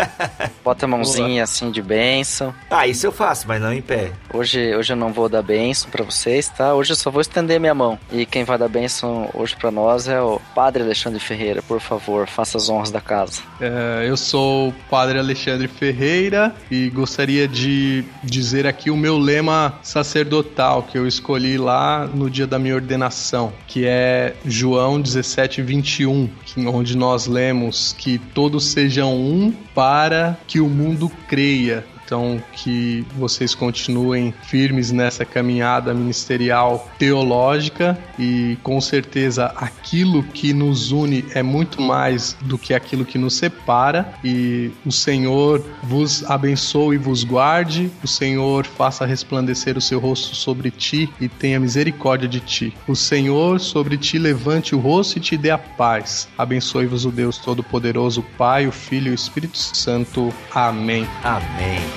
[0.65, 2.53] Bota a mãozinha assim de benção.
[2.69, 4.11] Ah, isso eu faço, mas não em pé.
[4.33, 6.73] Hoje, hoje eu não vou dar benção para vocês, tá?
[6.73, 7.99] Hoje eu só vou estender minha mão.
[8.11, 11.61] E quem vai dar benção hoje para nós é o Padre Alexandre Ferreira.
[11.61, 13.41] Por favor, faça as honras da casa.
[13.61, 19.77] É, eu sou o Padre Alexandre Ferreira e gostaria de dizer aqui o meu lema
[19.83, 25.61] sacerdotal que eu escolhi lá no dia da minha ordenação, que é João João 17,
[25.61, 26.29] 21,
[26.67, 31.85] onde nós lemos que todos sejam um para que o mundo creia.
[32.07, 40.93] Então, que vocês continuem firmes nessa caminhada ministerial teológica e com certeza aquilo que nos
[40.93, 44.13] une é muito mais do que aquilo que nos separa.
[44.23, 50.33] E o Senhor vos abençoe e vos guarde, o Senhor faça resplandecer o seu rosto
[50.33, 52.73] sobre ti e tenha misericórdia de ti.
[52.87, 56.29] O Senhor sobre ti levante o rosto e te dê a paz.
[56.37, 60.33] Abençoe-vos o Deus Todo-Poderoso, Pai, o Filho e o Espírito Santo.
[60.55, 61.05] Amém.
[61.21, 61.96] Amém.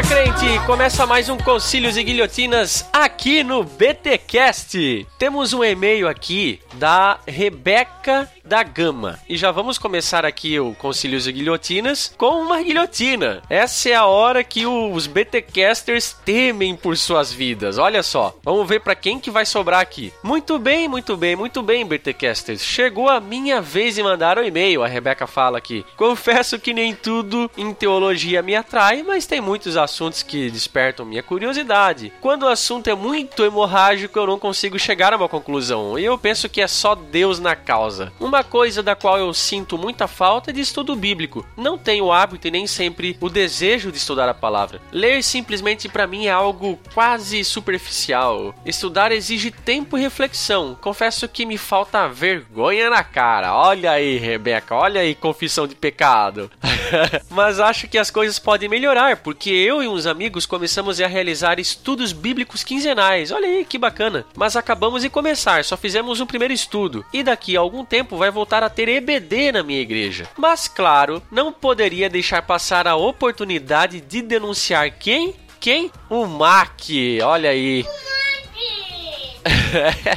[0.00, 5.06] Fala crente, começa mais um Concílios e Guilhotinas aqui no BTcast.
[5.18, 9.20] Temos um e-mail aqui da Rebeca da Gama.
[9.28, 13.44] E já vamos começar aqui o Concílios e Guilhotinas com uma guilhotina.
[13.48, 17.78] Essa é a hora que os BTcasters temem por suas vidas.
[17.78, 20.12] Olha só, vamos ver para quem que vai sobrar aqui.
[20.24, 22.60] Muito bem, muito bem, muito bem, BTcasters.
[22.60, 24.82] Chegou a minha vez de mandar um e-mail.
[24.82, 25.86] A Rebeca fala aqui.
[25.96, 31.22] Confesso que nem tudo em teologia me atrai, mas tem muitos assuntos que despertam minha
[31.22, 32.12] curiosidade.
[32.20, 35.96] Quando o assunto é muito hemorrágico, eu não consigo chegar a uma conclusão.
[35.96, 38.12] E eu penso que é só Deus na causa.
[38.18, 41.44] Uma Uma coisa da qual eu sinto muita falta é de estudo bíblico.
[41.58, 44.80] Não tenho o hábito e nem sempre o desejo de estudar a palavra.
[44.90, 48.54] Ler simplesmente para mim é algo quase superficial.
[48.64, 50.74] Estudar exige tempo e reflexão.
[50.80, 53.54] Confesso que me falta vergonha na cara.
[53.54, 56.50] Olha aí, Rebeca, olha aí, confissão de pecado.
[57.28, 61.60] Mas acho que as coisas podem melhorar, porque eu e uns amigos começamos a realizar
[61.60, 63.30] estudos bíblicos quinzenais.
[63.30, 64.24] Olha aí que bacana.
[64.34, 67.04] Mas acabamos de começar, só fizemos um primeiro estudo.
[67.12, 70.28] E daqui a algum tempo vai voltar a ter EBD na minha igreja.
[70.36, 75.34] Mas claro, não poderia deixar passar a oportunidade de denunciar quem?
[75.58, 75.90] Quem?
[76.10, 76.82] O Mac.
[77.24, 77.82] Olha aí.
[77.82, 78.10] O Mac.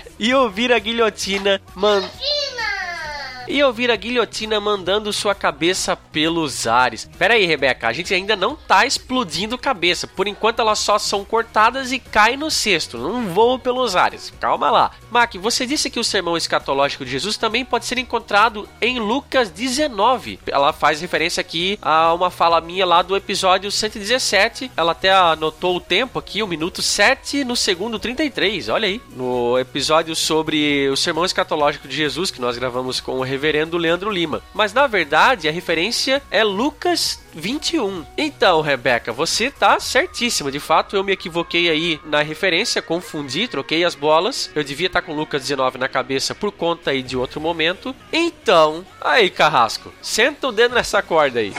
[0.19, 2.09] e ouvir a guilhotina, mano
[3.47, 7.09] e ouvir a guilhotina mandando sua cabeça pelos ares.
[7.17, 10.07] Pera aí, Rebeca, a gente ainda não tá explodindo cabeça.
[10.07, 14.33] Por enquanto elas só são cortadas e caem no cesto, não voam pelos ares.
[14.39, 14.91] Calma lá.
[15.09, 19.49] Mac, você disse que o sermão escatológico de Jesus também pode ser encontrado em Lucas
[19.49, 20.39] 19.
[20.47, 24.71] Ela faz referência aqui a uma fala minha lá do episódio 117.
[24.75, 28.69] Ela até anotou o tempo aqui, o minuto 7 no segundo 33.
[28.69, 29.01] Olha aí.
[29.15, 34.09] No episódio sobre o sermão escatológico de Jesus que nós gravamos com o reverendo Leandro
[34.09, 34.41] Lima.
[34.53, 38.05] Mas na verdade a referência é Lucas 21.
[38.17, 40.51] Então, Rebeca, você tá certíssima.
[40.51, 44.51] De fato, eu me equivoquei aí na referência, confundi, troquei as bolas.
[44.53, 47.95] Eu devia estar tá com Lucas 19 na cabeça por conta aí de outro momento.
[48.11, 51.53] Então, aí, Carrasco, senta o dedo nessa corda aí.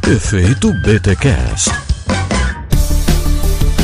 [0.06, 1.93] Efeito BTcast.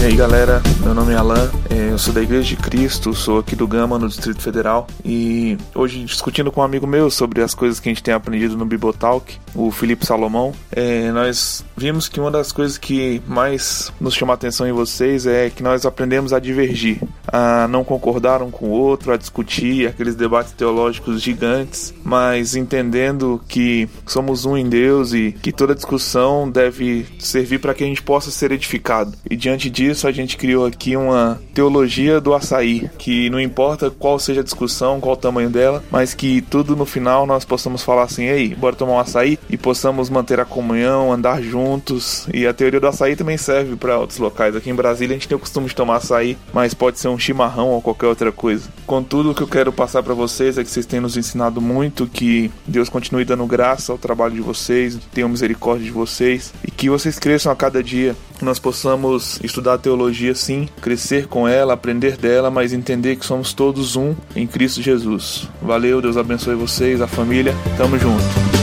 [0.00, 3.38] E aí galera, meu nome é Alan, é, eu sou da Igreja de Cristo, sou
[3.38, 7.54] aqui do Gama, no Distrito Federal, e hoje discutindo com um amigo meu sobre as
[7.54, 12.18] coisas que a gente tem aprendido no Bibotalk, o Felipe Salomão, é, nós vimos que
[12.18, 16.32] uma das coisas que mais nos chama a atenção em vocês é que nós aprendemos
[16.32, 16.98] a divergir.
[17.32, 23.40] A não concordar um com o outro, a discutir aqueles debates teológicos gigantes, mas entendendo
[23.48, 28.02] que somos um em Deus e que toda discussão deve servir para que a gente
[28.02, 29.12] possa ser edificado.
[29.28, 34.18] E diante disso, a gente criou aqui uma teologia do açaí, que não importa qual
[34.18, 38.04] seja a discussão, qual o tamanho dela, mas que tudo no final nós possamos falar
[38.04, 42.26] assim: ei, bora tomar um açaí e possamos manter a comunhão, andar juntos.
[42.32, 44.56] E a teoria do açaí também serve para outros locais.
[44.56, 47.18] Aqui em Brasília a gente tem o costume de tomar açaí, mas pode ser um
[47.20, 48.68] chimarrão ou qualquer outra coisa.
[48.86, 52.06] Contudo, o que eu quero passar para vocês é que vocês têm nos ensinado muito,
[52.06, 56.90] que Deus continue dando graça ao trabalho de vocês, tenham misericórdia de vocês e que
[56.90, 58.16] vocês cresçam a cada dia.
[58.40, 63.96] Nós possamos estudar teologia sim, crescer com ela, aprender dela, mas entender que somos todos
[63.96, 65.48] um em Cristo Jesus.
[65.60, 67.54] Valeu, Deus abençoe vocês, a família.
[67.76, 68.59] Tamo junto.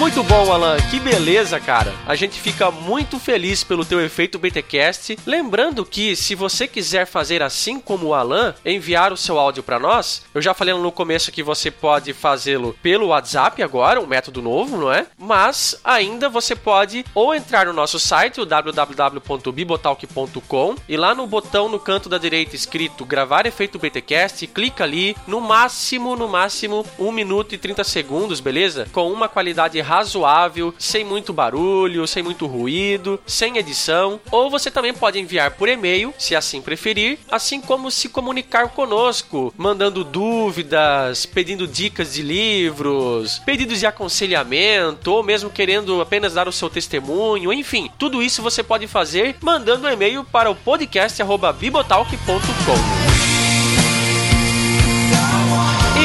[0.00, 0.78] Muito bom, Alan.
[0.90, 1.92] Que beleza, cara.
[2.06, 5.18] A gente fica muito feliz pelo teu efeito BTcast.
[5.26, 9.78] Lembrando que se você quiser fazer assim como o Alan, enviar o seu áudio para
[9.78, 14.40] nós, eu já falei no começo que você pode fazê-lo pelo WhatsApp agora, um método
[14.40, 15.06] novo, não é?
[15.18, 21.68] Mas ainda você pode ou entrar no nosso site, o www.bibotalk.com, e lá no botão
[21.68, 27.12] no canto da direita escrito gravar efeito BTcast, clica ali, no máximo, no máximo, 1
[27.12, 28.88] minuto e 30 segundos, beleza?
[28.94, 34.94] Com uma qualidade razoável, sem muito barulho, sem muito ruído, sem edição, ou você também
[34.94, 41.66] pode enviar por e-mail, se assim preferir, assim como se comunicar conosco, mandando dúvidas, pedindo
[41.66, 47.90] dicas de livros, pedidos de aconselhamento, ou mesmo querendo apenas dar o seu testemunho, enfim,
[47.98, 53.39] tudo isso você pode fazer mandando um e-mail para o podcast@bibotalk.com.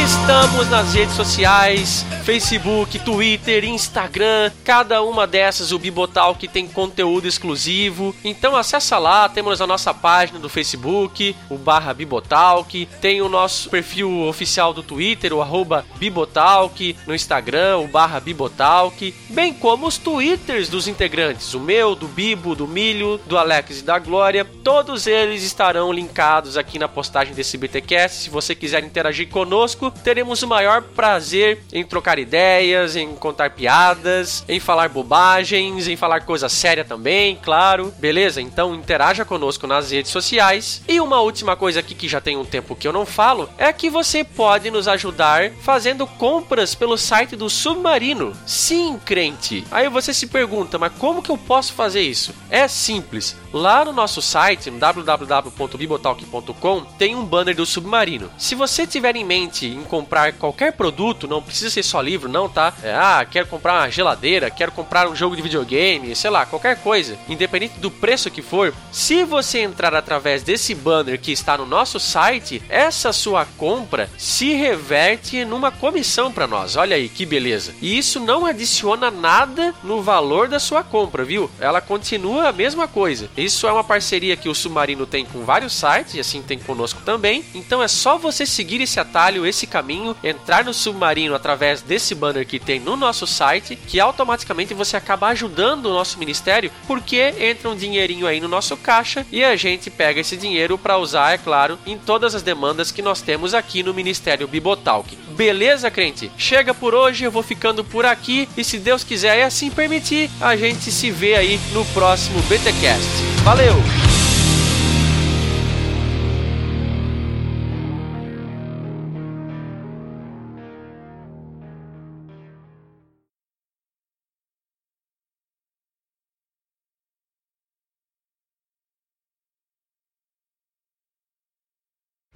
[0.06, 8.16] Estamos nas redes sociais, Facebook, Twitter, Instagram, cada uma dessas o Bibotalk tem conteúdo exclusivo.
[8.24, 13.68] Então acessa lá, temos a nossa página do Facebook, o barra Bibotalk, tem o nosso
[13.70, 19.98] perfil oficial do Twitter, o arroba Bibotalk, no Instagram, o barra Bibotalk, bem como os
[19.98, 25.08] Twitters dos integrantes, o meu, do Bibo, do Milho, do Alex e da Glória, todos
[25.08, 28.24] eles estarão linkados aqui na postagem desse BTcast.
[28.24, 34.44] Se você quiser interagir conosco, teremos o maior prazer em trocar ideias, em contar piadas,
[34.48, 37.94] em falar bobagens, em falar coisa séria também, claro.
[38.00, 38.42] Beleza?
[38.42, 40.82] Então interaja conosco nas redes sociais.
[40.88, 43.72] E uma última coisa aqui que já tem um tempo que eu não falo é
[43.72, 48.34] que você pode nos ajudar fazendo compras pelo site do Submarino.
[48.46, 49.64] Sim, crente.
[49.72, 52.34] Aí você se pergunta, mas como que eu posso fazer isso?
[52.50, 53.36] É simples.
[53.56, 58.30] Lá no nosso site, www.bibotalk.com, tem um banner do Submarino.
[58.38, 62.50] Se você tiver em mente em comprar qualquer produto, não precisa ser só livro, não,
[62.50, 62.74] tá?
[62.84, 66.82] É, ah, quero comprar uma geladeira, quero comprar um jogo de videogame, sei lá, qualquer
[66.82, 71.66] coisa, independente do preço que for, se você entrar através desse banner que está no
[71.66, 76.76] nosso site, essa sua compra se reverte numa comissão para nós.
[76.76, 77.74] Olha aí que beleza.
[77.82, 81.50] E isso não adiciona nada no valor da sua compra, viu?
[81.58, 83.30] Ela continua a mesma coisa.
[83.46, 87.04] Isso é uma parceria que o Submarino tem com vários sites e assim tem conosco
[87.06, 87.46] também.
[87.54, 92.48] Então é só você seguir esse atalho, esse caminho, entrar no Submarino através desse banner
[92.48, 97.70] que tem no nosso site, que automaticamente você acaba ajudando o nosso ministério, porque entra
[97.70, 101.38] um dinheirinho aí no nosso caixa e a gente pega esse dinheiro para usar, é
[101.38, 105.16] claro, em todas as demandas que nós temos aqui no Ministério Bibotalk.
[105.36, 106.32] Beleza, crente?
[106.36, 110.32] Chega por hoje, eu vou ficando por aqui e se Deus quiser e assim permitir,
[110.42, 113.35] a gente se vê aí no próximo BTcast.
[113.46, 114.15] Valeu!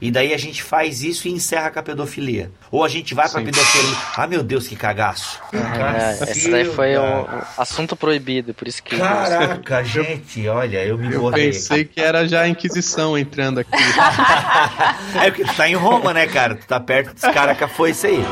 [0.01, 2.49] E daí a gente faz isso e encerra com a pedofilia.
[2.71, 3.45] Ou a gente vai pra Sim.
[3.47, 3.97] pedofilia.
[4.15, 5.41] Ah, meu Deus, que cagaço.
[5.53, 7.25] É, esse daí foi um
[7.57, 8.97] assunto proibido, por isso que.
[8.97, 11.47] Caraca, gente, olha, eu me Eu borrei.
[11.47, 13.71] pensei que era já a Inquisição entrando aqui.
[15.21, 16.55] é porque tu tá em Roma, né, cara?
[16.55, 18.23] Tu tá perto dos caras que foi isso aí.